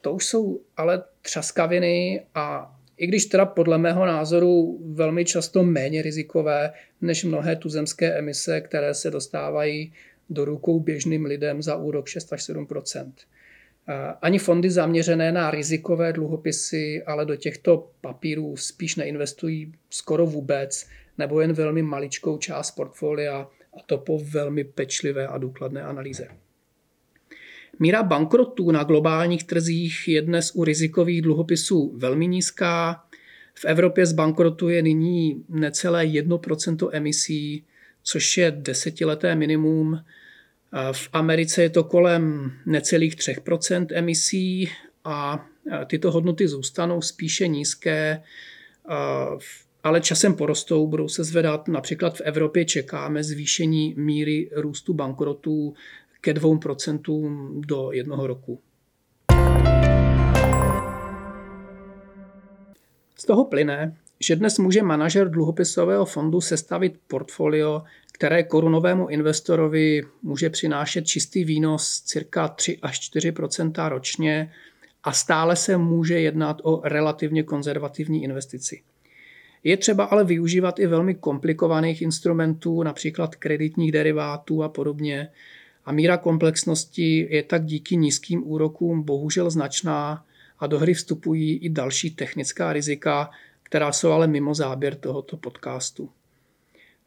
To 0.01 0.13
už 0.13 0.25
jsou 0.25 0.61
ale 0.77 1.03
třaskaviny 1.21 2.25
a 2.35 2.75
i 2.97 3.07
když 3.07 3.25
teda 3.25 3.45
podle 3.45 3.77
mého 3.77 4.05
názoru 4.05 4.79
velmi 4.93 5.25
často 5.25 5.63
méně 5.63 6.01
rizikové 6.01 6.73
než 7.01 7.23
mnohé 7.23 7.55
tuzemské 7.55 8.17
emise, 8.17 8.61
které 8.61 8.93
se 8.93 9.11
dostávají 9.11 9.93
do 10.29 10.45
rukou 10.45 10.79
běžným 10.79 11.25
lidem 11.25 11.61
za 11.61 11.75
úrok 11.75 12.07
6 12.07 12.33
až 12.33 12.43
7 12.43 12.67
ani 14.21 14.39
fondy 14.39 14.69
zaměřené 14.69 15.31
na 15.31 15.51
rizikové 15.51 16.13
dluhopisy, 16.13 17.03
ale 17.03 17.25
do 17.25 17.35
těchto 17.35 17.91
papírů 18.01 18.57
spíš 18.57 18.95
neinvestují 18.95 19.73
skoro 19.89 20.25
vůbec, 20.25 20.87
nebo 21.17 21.41
jen 21.41 21.53
velmi 21.53 21.81
maličkou 21.81 22.37
část 22.37 22.71
portfolia, 22.71 23.47
a 23.73 23.83
to 23.85 23.97
po 23.97 24.19
velmi 24.19 24.63
pečlivé 24.63 25.27
a 25.27 25.37
důkladné 25.37 25.81
analýze. 25.81 26.27
Míra 27.79 28.03
bankrotů 28.03 28.71
na 28.71 28.83
globálních 28.83 29.43
trzích 29.43 30.07
je 30.07 30.21
dnes 30.21 30.51
u 30.55 30.63
rizikových 30.63 31.21
dluhopisů 31.21 31.93
velmi 31.97 32.27
nízká. 32.27 33.03
V 33.53 33.65
Evropě 33.65 34.05
zbankrotuje 34.05 34.81
nyní 34.81 35.43
necelé 35.49 36.05
1% 36.05 36.89
emisí, 36.91 37.63
což 38.03 38.37
je 38.37 38.51
desetileté 38.51 39.35
minimum. 39.35 40.03
V 40.91 41.09
Americe 41.13 41.63
je 41.63 41.69
to 41.69 41.83
kolem 41.83 42.51
necelých 42.65 43.15
3% 43.15 43.87
emisí 43.93 44.69
a 45.03 45.45
tyto 45.87 46.11
hodnoty 46.11 46.47
zůstanou 46.47 47.01
spíše 47.01 47.47
nízké, 47.47 48.21
ale 49.83 50.01
časem 50.01 50.35
porostou, 50.35 50.87
budou 50.87 51.07
se 51.07 51.23
zvedat. 51.23 51.67
Například 51.67 52.17
v 52.17 52.21
Evropě 52.21 52.65
čekáme 52.65 53.23
zvýšení 53.23 53.93
míry 53.97 54.49
růstu 54.55 54.93
bankrotů 54.93 55.73
ke 56.21 56.33
2% 56.33 57.61
do 57.65 57.91
jednoho 57.91 58.27
roku. 58.27 58.61
toho 63.29 63.45
plyne, 63.45 63.97
že 64.19 64.35
dnes 64.35 64.57
může 64.59 64.83
manažer 64.83 65.29
dluhopisového 65.29 66.05
fondu 66.05 66.41
sestavit 66.41 66.99
portfolio, 67.07 67.83
které 68.13 68.43
korunovému 68.43 69.07
investorovi 69.07 70.01
může 70.21 70.49
přinášet 70.49 71.07
čistý 71.07 71.43
výnos 71.43 72.01
cirka 72.01 72.47
3 72.47 72.77
až 72.81 72.99
4% 73.13 73.89
ročně 73.89 74.51
a 75.03 75.11
stále 75.11 75.55
se 75.55 75.77
může 75.77 76.19
jednat 76.19 76.57
o 76.63 76.81
relativně 76.83 77.43
konzervativní 77.43 78.23
investici. 78.23 78.81
Je 79.63 79.77
třeba 79.77 80.03
ale 80.03 80.23
využívat 80.23 80.79
i 80.79 80.87
velmi 80.87 81.15
komplikovaných 81.15 82.01
instrumentů, 82.01 82.83
například 82.83 83.35
kreditních 83.35 83.91
derivátů 83.91 84.63
a 84.63 84.69
podobně. 84.69 85.29
A 85.85 85.91
míra 85.91 86.17
komplexnosti 86.17 87.27
je 87.29 87.43
tak 87.43 87.65
díky 87.65 87.95
nízkým 87.97 88.51
úrokům 88.51 89.03
bohužel 89.03 89.49
značná 89.49 90.25
a 90.59 90.67
do 90.67 90.79
hry 90.79 90.93
vstupují 90.93 91.57
i 91.57 91.69
další 91.69 92.11
technická 92.11 92.73
rizika, 92.73 93.29
která 93.63 93.91
jsou 93.91 94.11
ale 94.11 94.27
mimo 94.27 94.55
záběr 94.55 94.95
tohoto 94.95 95.37
podcastu. 95.37 96.09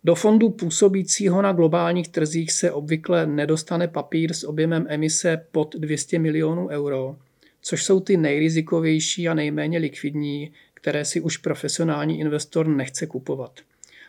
Do 0.05 0.15
fondu 0.15 0.51
působícího 0.51 1.43
na 1.43 1.53
globálních 1.53 2.09
trzích 2.09 2.53
se 2.53 2.73
obvykle 2.73 3.27
nedostane 3.27 3.89
papír 3.89 4.33
s 4.33 4.45
objemem 4.45 4.87
emise 4.89 5.47
pod 5.53 5.75
200 5.79 6.19
milionů 6.19 6.69
euro, 6.69 7.17
což 7.63 7.85
jsou 7.85 8.01
ty 8.01 8.17
nejrizikovější 8.17 9.29
a 9.29 9.35
nejméně 9.35 9.79
likvidní, 9.79 10.53
které 10.75 11.05
si 11.05 11.21
už 11.21 11.37
profesionální 11.37 12.21
investor 12.21 12.69
nechce 12.69 13.07
kupovat. 13.07 13.61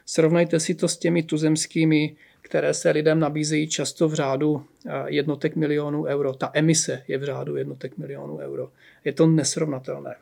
Srovnejte 0.05 0.59
si 0.59 0.75
to 0.75 0.87
s 0.87 0.97
těmi 0.97 1.23
tuzemskými, 1.23 2.15
které 2.53 2.73
se 2.73 2.91
lidem 2.91 3.19
nabízejí 3.19 3.67
často 3.67 4.07
v 4.07 4.13
řádu 4.13 4.63
eh, 4.85 4.91
jednotek 5.07 5.55
milionů 5.55 6.03
euro. 6.03 6.33
Ta 6.33 6.51
emise 6.53 7.03
je 7.07 7.17
v 7.17 7.23
řádu 7.23 7.55
jednotek 7.55 7.97
milionů 7.97 8.37
euro. 8.37 8.69
Je 9.05 9.13
to 9.13 9.27
nesrovnatelné. 9.27 10.15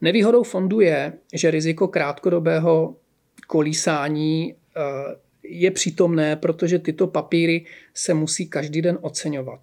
Nevýhodou 0.00 0.42
fondu 0.42 0.80
je, 0.80 1.12
že 1.32 1.50
riziko 1.50 1.88
krátkodobého 1.88 2.96
kolísání 3.46 4.54
eh, 4.54 4.80
je 5.42 5.70
přítomné, 5.70 6.36
protože 6.36 6.78
tyto 6.78 7.06
papíry 7.06 7.66
se 7.94 8.14
musí 8.14 8.46
každý 8.48 8.82
den 8.82 8.98
oceňovat. 9.00 9.60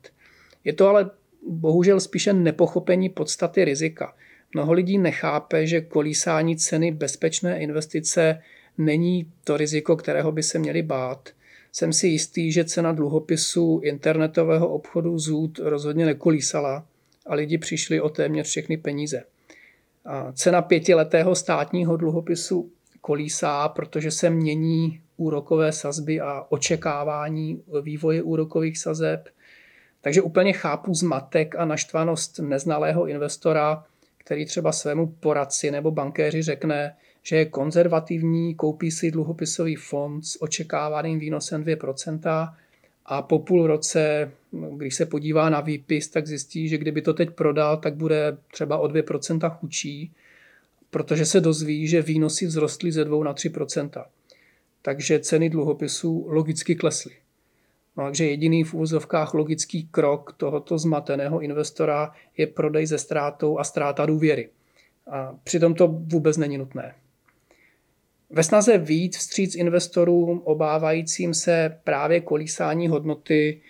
Je 0.64 0.74
to 0.74 0.88
ale 0.88 1.10
bohužel 1.48 2.00
spíše 2.00 2.34
nepochopení 2.34 3.10
podstaty 3.10 3.66
rizika. 3.66 4.16
Mnoho 4.54 4.74
lidí 4.74 4.98
nechápe, 4.98 5.68
že 5.68 5.82
kolísání 5.82 6.58
ceny 6.58 6.92
bezpečné 6.92 7.60
investice 7.60 8.42
není 8.78 9.32
to 9.44 9.58
riziko, 9.58 9.96
kterého 9.96 10.32
by 10.32 10.44
se 10.44 10.60
měli 10.60 10.82
bát. 10.82 11.30
Jsem 11.72 11.94
si 11.94 12.08
jistý, 12.08 12.52
že 12.52 12.66
cena 12.66 12.92
dluhopisů 12.92 13.82
internetového 13.84 14.68
obchodu 14.68 15.20
Zoot 15.20 15.60
rozhodně 15.60 16.06
nekolísala 16.06 16.86
a 17.26 17.36
lidi 17.36 17.58
přišli 17.58 18.02
o 18.02 18.10
téměř 18.10 18.48
všechny 18.48 18.78
peníze. 18.78 19.24
A 20.06 20.32
cena 20.32 20.62
pětiletého 20.62 21.36
státního 21.36 21.98
dluhopisu 21.98 22.70
kolísá, 23.02 23.70
protože 23.70 24.12
se 24.12 24.30
mění 24.30 25.02
úrokové 25.18 25.72
sazby 25.72 26.22
a 26.22 26.46
očekávání 26.50 27.64
vývoje 27.82 28.24
úrokových 28.24 28.78
sazeb. 28.78 29.30
Takže 30.02 30.22
úplně 30.22 30.54
chápu 30.54 30.94
zmatek 30.94 31.56
a 31.56 31.66
naštvanost 31.66 32.40
neznalého 32.40 33.08
investora, 33.08 33.84
který 34.18 34.46
třeba 34.46 34.72
svému 34.72 35.08
poradci 35.08 35.72
nebo 35.72 35.92
bankéři 35.92 36.42
řekne, 36.42 36.96
že 37.28 37.36
je 37.36 37.46
konzervativní, 37.46 38.56
koupí 38.56 38.92
si 38.92 39.12
dluhopisový 39.12 39.76
fond 39.76 40.26
s 40.26 40.42
očekávaným 40.42 41.20
výnosem 41.20 41.64
2% 41.64 42.54
a 43.06 43.22
po 43.22 43.40
půl 43.40 43.68
roce, 43.68 44.32
když 44.78 44.96
se 44.96 45.06
podívá 45.06 45.50
na 45.50 45.62
výpis, 45.62 46.08
tak 46.08 46.28
zjistí, 46.28 46.68
že 46.68 46.78
kdyby 46.78 47.02
to 47.02 47.14
teď 47.14 47.30
prodal, 47.30 47.78
tak 47.78 47.96
bude 47.96 48.38
třeba 48.52 48.78
o 48.78 48.88
2% 48.88 49.50
chudší, 49.50 50.12
protože 50.90 51.26
se 51.26 51.42
dozví, 51.42 51.88
že 51.88 52.02
výnosy 52.02 52.48
vzrostly 52.48 52.92
ze 52.92 53.06
2 53.06 53.24
na 53.24 53.34
3%. 53.34 54.06
Takže 54.82 55.20
ceny 55.20 55.50
dluhopisů 55.50 56.26
logicky 56.30 56.76
klesly. 56.76 57.14
No, 57.98 58.04
takže 58.04 58.26
jediný 58.26 58.64
v 58.64 58.74
úvozovkách 58.74 59.34
logický 59.34 59.88
krok 59.92 60.34
tohoto 60.38 60.78
zmateného 60.78 61.40
investora 61.40 62.12
je 62.38 62.48
prodej 62.48 62.86
ze 62.86 62.98
ztrátou 62.98 63.60
a 63.60 63.64
ztráta 63.64 64.06
důvěry. 64.06 64.50
A 65.12 65.36
přitom 65.44 65.74
to 65.74 65.88
vůbec 65.88 66.38
není 66.38 66.58
nutné. 66.58 66.96
Ve 68.36 68.44
snaze 68.44 68.78
víc 68.78 69.18
vstříc 69.18 69.56
investorům 69.56 70.42
obávajícím 70.44 71.34
se 71.34 71.78
právě 71.84 72.22
kolísání 72.22 72.88
hodnoty 72.88 73.62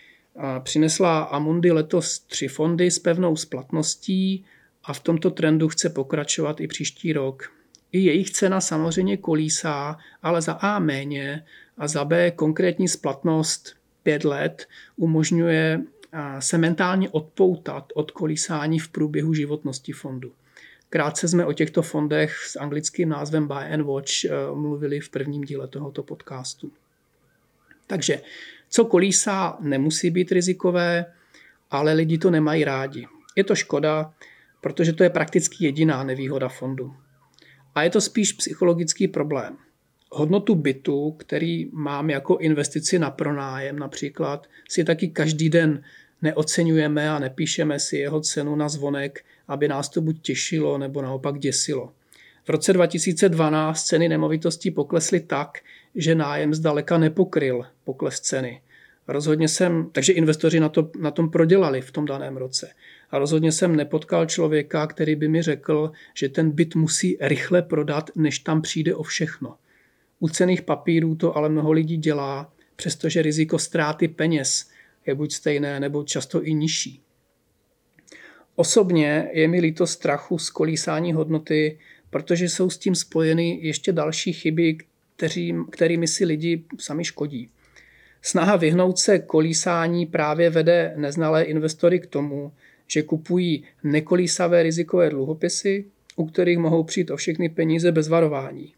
přinesla 0.64 1.24
Amundi 1.24 1.72
letos 1.72 2.20
tři 2.20 2.48
fondy 2.48 2.92
s 2.92 3.00
pevnou 3.00 3.36
splatností 3.36 4.46
a 4.84 4.94
v 4.94 5.00
tomto 5.00 5.32
trendu 5.32 5.70
chce 5.70 5.90
pokračovat 5.90 6.62
i 6.62 6.68
příští 6.68 7.14
rok. 7.14 7.52
I 7.92 8.00
jejich 8.00 8.32
cena 8.32 8.62
samozřejmě 8.62 9.18
kolísá, 9.18 9.98
ale 10.22 10.42
za 10.42 10.54
A 10.54 10.80
méně 10.80 11.46
a 11.78 11.88
za 11.88 12.06
B 12.06 12.32
konkrétní 12.32 12.88
splatnost 12.88 13.76
pět 14.04 14.24
let 14.24 14.68
umožňuje 14.96 15.82
se 16.40 16.58
mentálně 16.58 17.10
odpoutat 17.10 17.86
od 17.96 18.12
kolísání 18.12 18.80
v 18.80 18.90
průběhu 18.90 19.34
životnosti 19.34 19.92
fondu. 19.92 20.32
Krátce 20.96 21.28
jsme 21.28 21.46
o 21.46 21.54
těchto 21.54 21.82
fondech 21.82 22.36
s 22.38 22.56
anglickým 22.56 23.10
názvem 23.10 23.48
Buy 23.48 23.74
and 23.74 23.82
Watch 23.82 24.26
eh, 24.26 24.30
mluvili 24.54 25.00
v 25.00 25.10
prvním 25.10 25.44
díle 25.44 25.68
tohoto 25.68 26.04
podcastu. 26.04 26.72
Takže 27.88 28.22
co 28.70 28.86
kolísá, 28.86 29.58
nemusí 29.60 30.10
být 30.10 30.32
rizikové, 30.32 31.06
ale 31.72 31.94
lidi 31.94 32.18
to 32.18 32.32
nemají 32.32 32.64
rádi. 32.64 33.08
Je 33.36 33.44
to 33.44 33.56
škoda, 33.56 34.14
protože 34.62 34.94
to 34.94 35.04
je 35.04 35.10
prakticky 35.10 35.66
jediná 35.66 36.04
nevýhoda 36.04 36.50
fondu. 36.50 36.96
A 37.76 37.84
je 37.84 37.90
to 37.90 38.02
spíš 38.02 38.34
psychologický 38.34 39.08
problém 39.08 39.58
hodnotu 40.12 40.56
bytu, 40.56 41.12
který 41.12 41.70
mám 41.74 42.10
jako 42.10 42.38
investici 42.38 43.00
na 43.00 43.12
pronájem 43.12 43.80
například, 43.80 44.48
si 44.70 44.84
taky 44.84 45.08
každý 45.08 45.50
den 45.50 45.84
neocenujeme 46.22 47.10
a 47.10 47.20
nepíšeme 47.20 47.80
si 47.80 47.98
jeho 47.98 48.22
cenu 48.22 48.56
na 48.56 48.70
zvonek, 48.70 49.26
aby 49.48 49.68
nás 49.68 49.90
to 49.90 50.02
buď 50.02 50.22
těšilo 50.22 50.78
nebo 50.78 51.02
naopak 51.02 51.40
děsilo. 51.40 51.92
V 52.46 52.50
roce 52.50 52.74
2012 52.74 53.84
ceny 53.84 54.10
nemovitostí 54.10 54.72
poklesly 54.72 55.20
tak, 55.20 55.58
že 55.96 56.16
nájem 56.16 56.54
zdaleka 56.54 56.98
nepokryl 56.98 57.66
pokles 57.84 58.20
ceny. 58.20 58.62
Rozhodně 59.08 59.48
jsem, 59.48 59.90
takže 59.92 60.14
investoři 60.14 60.60
na, 60.60 60.70
to, 60.70 60.92
na 61.00 61.12
tom 61.12 61.30
prodělali 61.30 61.82
v 61.82 61.92
tom 61.92 62.06
daném 62.06 62.38
roce. 62.38 62.74
A 63.12 63.20
rozhodně 63.20 63.52
jsem 63.52 63.76
nepotkal 63.76 64.26
člověka, 64.26 64.88
který 64.88 65.16
by 65.16 65.28
mi 65.28 65.42
řekl, 65.42 65.92
že 66.14 66.30
ten 66.30 66.52
byt 66.52 66.76
musí 66.76 67.18
rychle 67.22 67.62
prodat, 67.62 68.10
než 68.16 68.40
tam 68.40 68.62
přijde 68.62 68.96
o 68.96 69.04
všechno. 69.04 69.56
U 70.20 70.30
cených 70.30 70.62
papírů 70.62 71.16
to 71.16 71.38
ale 71.38 71.50
mnoho 71.50 71.72
lidí 71.72 71.98
dělá, 71.98 72.54
přestože 72.76 73.22
riziko 73.22 73.60
ztráty 73.60 74.08
peněz 74.08 74.70
je 75.06 75.16
buď 75.16 75.34
stejné 75.34 75.80
nebo 75.80 76.04
často 76.04 76.44
i 76.44 76.54
nižší. 76.54 77.02
Osobně 78.56 79.30
je 79.32 79.48
mi 79.48 79.60
líto 79.60 79.88
strachu 79.88 80.38
z 80.38 80.50
kolísání 80.50 81.14
hodnoty, 81.14 81.80
protože 82.10 82.50
jsou 82.50 82.70
s 82.70 82.78
tím 82.78 82.96
spojeny 82.96 83.60
ještě 83.62 83.92
další 83.92 84.34
chyby, 84.34 84.78
kteří, 85.16 85.56
kterými 85.72 86.08
si 86.08 86.26
lidi 86.26 86.64
sami 86.80 87.06
škodí. 87.06 87.50
Snaha 88.22 88.56
vyhnout 88.56 89.00
se 89.00 89.20
kolísání 89.20 90.06
právě 90.06 90.50
vede 90.50 90.94
neznalé 90.96 91.44
investory 91.44 92.00
k 92.00 92.08
tomu, 92.08 92.52
že 92.88 93.02
kupují 93.02 93.64
nekolísavé 93.84 94.64
rizikové 94.64 95.10
dluhopisy, 95.10 95.86
u 96.16 96.26
kterých 96.26 96.58
mohou 96.58 96.84
přijít 96.84 97.12
o 97.12 97.18
všechny 97.18 97.50
peníze 97.50 97.92
bez 97.92 98.08
varování. 98.08 98.74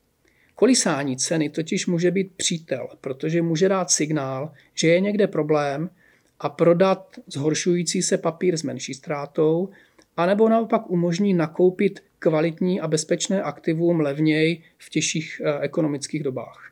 Kolísání 0.56 1.18
ceny 1.18 1.50
totiž 1.50 1.88
může 1.88 2.12
být 2.12 2.32
přítel, 2.38 2.88
protože 3.02 3.42
může 3.42 3.70
dát 3.70 3.92
signál, 3.92 4.52
že 4.74 4.88
je 4.88 5.00
někde 5.00 5.28
problém 5.28 5.90
a 6.40 6.50
prodat 6.50 7.20
zhoršující 7.28 8.02
se 8.02 8.18
papír 8.18 8.58
s 8.58 8.64
menší 8.64 8.94
ztrátou, 8.94 9.70
anebo 10.18 10.50
naopak 10.50 10.90
umožní 10.90 11.34
nakoupit 11.34 12.00
kvalitní 12.20 12.82
a 12.82 12.88
bezpečné 12.88 13.42
aktivum 13.42 14.00
levněji 14.00 14.64
v 14.78 14.90
těžších 14.90 15.42
eh, 15.44 15.60
ekonomických 15.60 16.24
dobách. 16.24 16.72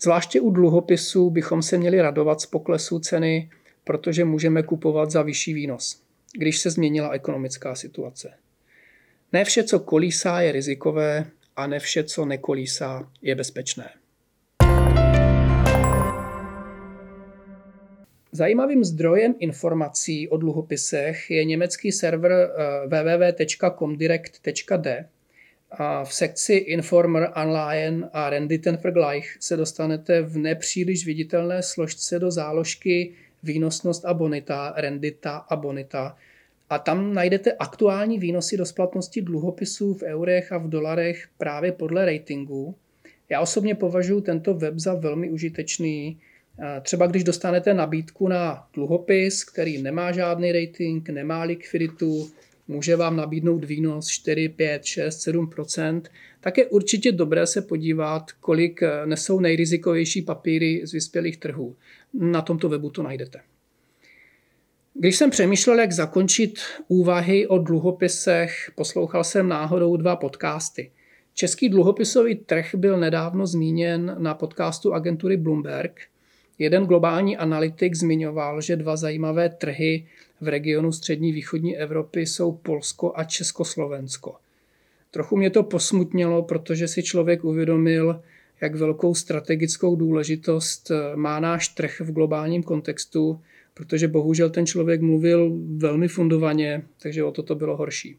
Zvláště 0.00 0.40
u 0.40 0.50
dluhopisů 0.50 1.30
bychom 1.30 1.62
se 1.62 1.78
měli 1.78 2.02
radovat 2.02 2.40
z 2.40 2.46
poklesu 2.46 2.98
ceny, 2.98 3.50
protože 3.84 4.24
můžeme 4.24 4.62
kupovat 4.62 5.10
za 5.10 5.22
vyšší 5.22 5.54
výnos, 5.54 6.02
když 6.38 6.58
se 6.58 6.70
změnila 6.70 7.10
ekonomická 7.10 7.74
situace. 7.74 8.34
Ne 9.32 9.44
vše, 9.44 9.64
co 9.64 9.80
kolísá, 9.80 10.40
je 10.40 10.52
rizikové 10.52 11.26
a 11.56 11.66
ne 11.66 11.78
vše, 11.78 12.04
co 12.04 12.24
nekolísá, 12.24 13.10
je 13.22 13.34
bezpečné. 13.34 13.90
Zajímavým 18.36 18.84
zdrojem 18.84 19.34
informací 19.38 20.28
o 20.28 20.36
dluhopisech 20.36 21.30
je 21.30 21.44
německý 21.44 21.92
server 21.92 22.32
eh, 22.32 22.46
www.comdirect.de. 22.86 25.08
A 25.70 26.04
v 26.04 26.14
sekci 26.14 26.52
Informer 26.52 27.32
Online 27.42 28.08
a 28.12 28.30
Renditenvergleich 28.30 29.36
se 29.40 29.56
dostanete 29.56 30.22
v 30.22 30.38
nepříliš 30.38 31.06
viditelné 31.06 31.62
složce 31.62 32.18
do 32.18 32.30
záložky 32.30 33.12
výnosnost 33.42 34.04
a 34.04 34.14
bonita, 34.14 34.74
rendita 34.76 35.36
a 35.36 35.56
bonita 35.56 36.16
a 36.70 36.78
tam 36.78 37.14
najdete 37.14 37.52
aktuální 37.52 38.18
výnosy 38.18 38.56
do 38.56 38.66
splatnosti 38.66 39.22
dluhopisů 39.22 39.94
v 39.94 40.02
eurech 40.02 40.52
a 40.52 40.58
v 40.58 40.68
dolarech 40.68 41.28
právě 41.38 41.72
podle 41.72 42.04
ratingu. 42.04 42.74
Já 43.28 43.40
osobně 43.40 43.74
považuji 43.74 44.20
tento 44.20 44.54
web 44.54 44.78
za 44.78 44.94
velmi 44.94 45.30
užitečný. 45.30 46.20
Třeba 46.82 47.06
když 47.06 47.24
dostanete 47.24 47.74
nabídku 47.74 48.28
na 48.28 48.66
dluhopis, 48.74 49.44
který 49.44 49.82
nemá 49.82 50.12
žádný 50.12 50.52
rating, 50.52 51.08
nemá 51.08 51.42
likviditu, 51.42 52.30
může 52.68 52.96
vám 52.96 53.16
nabídnout 53.16 53.64
výnos 53.64 54.08
4, 54.08 54.48
5, 54.48 54.84
6, 54.84 55.20
7 55.20 55.50
tak 56.40 56.58
je 56.58 56.66
určitě 56.66 57.12
dobré 57.12 57.46
se 57.46 57.62
podívat, 57.62 58.32
kolik 58.32 58.80
nesou 59.04 59.40
nejrizikovější 59.40 60.22
papíry 60.22 60.82
z 60.84 60.92
vyspělých 60.92 61.36
trhů. 61.36 61.76
Na 62.14 62.42
tomto 62.42 62.68
webu 62.68 62.90
to 62.90 63.02
najdete. 63.02 63.40
Když 64.94 65.16
jsem 65.16 65.30
přemýšlel, 65.30 65.78
jak 65.78 65.92
zakončit 65.92 66.58
úvahy 66.88 67.46
o 67.46 67.58
dluhopisech, 67.58 68.70
poslouchal 68.74 69.24
jsem 69.24 69.48
náhodou 69.48 69.96
dva 69.96 70.16
podcasty. 70.16 70.90
Český 71.34 71.68
dluhopisový 71.68 72.34
trh 72.34 72.74
byl 72.74 73.00
nedávno 73.00 73.46
zmíněn 73.46 74.16
na 74.18 74.34
podcastu 74.34 74.94
agentury 74.94 75.36
Bloomberg. 75.36 76.00
Jeden 76.58 76.86
globální 76.86 77.36
analytik 77.36 77.94
zmiňoval, 77.94 78.60
že 78.60 78.76
dva 78.76 78.96
zajímavé 78.96 79.48
trhy 79.48 80.06
v 80.40 80.48
regionu 80.48 80.92
střední 80.92 81.32
východní 81.32 81.76
Evropy 81.76 82.20
jsou 82.20 82.52
Polsko 82.52 83.12
a 83.14 83.24
Československo. 83.24 84.34
Trochu 85.10 85.36
mě 85.36 85.50
to 85.50 85.62
posmutnilo, 85.62 86.42
protože 86.42 86.88
si 86.88 87.02
člověk 87.02 87.44
uvědomil, 87.44 88.20
jak 88.60 88.74
velkou 88.74 89.14
strategickou 89.14 89.96
důležitost 89.96 90.90
má 91.14 91.40
náš 91.40 91.68
trh 91.68 92.00
v 92.00 92.12
globálním 92.12 92.62
kontextu, 92.62 93.40
protože 93.74 94.08
bohužel 94.08 94.50
ten 94.50 94.66
člověk 94.66 95.00
mluvil 95.00 95.52
velmi 95.76 96.08
fundovaně, 96.08 96.82
takže 97.02 97.24
o 97.24 97.32
to 97.32 97.42
to 97.42 97.54
bylo 97.54 97.76
horší. 97.76 98.16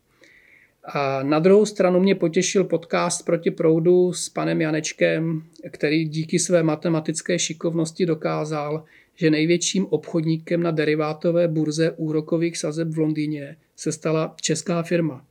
A 0.87 1.23
na 1.23 1.39
druhou 1.39 1.65
stranu 1.65 1.99
mě 1.99 2.15
potěšil 2.15 2.63
podcast 2.63 3.25
Proti 3.25 3.51
proudu 3.51 4.13
s 4.13 4.29
panem 4.29 4.61
Janečkem, 4.61 5.43
který 5.71 6.05
díky 6.05 6.39
své 6.39 6.63
matematické 6.63 7.39
šikovnosti 7.39 8.05
dokázal, 8.05 8.83
že 9.15 9.29
největším 9.29 9.85
obchodníkem 9.85 10.63
na 10.63 10.71
derivátové 10.71 11.47
burze 11.47 11.91
úrokových 11.91 12.57
sazeb 12.57 12.87
v 12.87 12.97
Londýně 12.97 13.57
se 13.75 13.91
stala 13.91 14.35
česká 14.41 14.83
firma. 14.83 15.25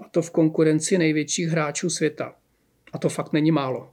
A 0.00 0.08
to 0.08 0.22
v 0.22 0.30
konkurenci 0.30 0.98
největších 0.98 1.48
hráčů 1.48 1.90
světa. 1.90 2.34
A 2.92 2.98
to 2.98 3.08
fakt 3.08 3.32
není 3.32 3.50
málo. 3.50 3.90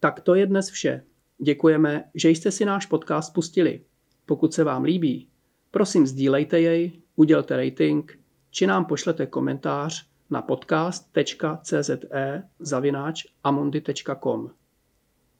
Tak 0.00 0.20
to 0.20 0.34
je 0.34 0.46
dnes 0.46 0.70
vše. 0.70 1.02
Děkujeme, 1.42 2.04
že 2.14 2.30
jste 2.30 2.50
si 2.50 2.64
náš 2.64 2.86
podcast 2.86 3.32
pustili. 3.32 3.80
Pokud 4.26 4.54
se 4.54 4.64
vám 4.64 4.84
líbí, 4.84 5.28
prosím 5.70 6.06
sdílejte 6.06 6.60
jej, 6.60 6.92
udělte 7.16 7.56
rating, 7.56 8.18
či 8.50 8.66
nám 8.66 8.84
pošlete 8.84 9.26
komentář 9.26 10.06
na 10.30 10.42
podcast.cze 10.42 11.82
zavináč 12.60 13.26
amundi.com. 13.44 14.50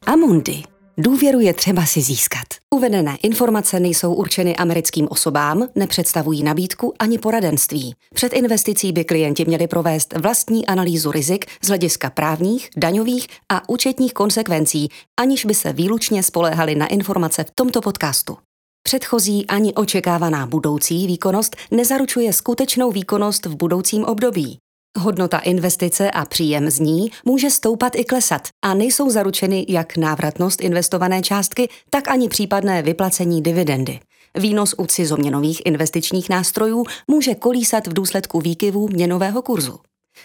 Amundi 0.07 0.63
Důvěru 1.01 1.41
je 1.41 1.55
třeba 1.55 1.87
si 1.87 2.01
získat. 2.01 2.45
Uvedené 2.75 3.17
informace 3.23 3.81
nejsou 3.81 4.15
určeny 4.15 4.57
americkým 4.57 5.09
osobám, 5.11 5.69
nepředstavují 5.75 6.43
nabídku 6.43 6.95
ani 6.99 7.19
poradenství. 7.19 7.95
Před 8.15 8.33
investicí 8.33 8.93
by 8.93 9.05
klienti 9.05 9.45
měli 9.45 9.67
provést 9.67 10.15
vlastní 10.19 10.67
analýzu 10.67 11.13
rizik 11.13 11.47
z 11.63 11.69
hlediska 11.69 12.11
právních, 12.11 12.71
daňových 12.77 13.29
a 13.49 13.69
účetních 13.69 14.15
konsekvencí, 14.15 14.89
aniž 15.17 15.45
by 15.45 15.55
se 15.55 15.73
výlučně 15.73 16.23
spoléhali 16.23 16.75
na 16.75 16.87
informace 16.87 17.45
v 17.45 17.51
tomto 17.55 17.81
podcastu. 17.81 18.37
Předchozí 18.83 19.47
ani 19.47 19.75
očekávaná 19.75 20.47
budoucí 20.47 21.07
výkonnost 21.07 21.57
nezaručuje 21.71 22.33
skutečnou 22.33 22.91
výkonnost 22.91 23.47
v 23.47 23.57
budoucím 23.57 24.05
období. 24.05 24.59
Hodnota 24.99 25.39
investice 25.39 26.11
a 26.11 26.25
příjem 26.25 26.71
z 26.71 26.79
ní 26.79 27.11
může 27.25 27.51
stoupat 27.51 27.97
i 27.97 28.05
klesat 28.05 28.49
a 28.65 28.75
nejsou 28.75 29.11
zaručeny 29.11 29.67
jak 29.69 29.97
návratnost 29.97 30.61
investované 30.61 31.23
částky, 31.23 31.69
tak 31.91 32.09
ani 32.09 32.29
případné 32.29 32.83
vyplacení 32.83 33.43
dividendy. 33.43 34.01
Výnos 34.35 34.75
u 34.79 34.87
cizoměnových 34.87 35.67
investičních 35.67 36.29
nástrojů 36.29 36.85
může 37.11 37.35
kolísat 37.35 37.87
v 37.87 37.93
důsledku 37.93 38.41
výkyvů 38.41 38.89
měnového 38.89 39.43
kurzu. 39.43 39.79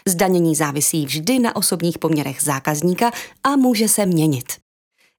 Zdanění 0.08 0.56
závisí 0.56 1.06
vždy 1.06 1.40
na 1.40 1.56
osobních 1.56 2.00
poměrech 2.00 2.42
zákazníka 2.42 3.12
a 3.44 3.56
může 3.56 3.88
se 3.88 4.06
měnit. 4.06 4.63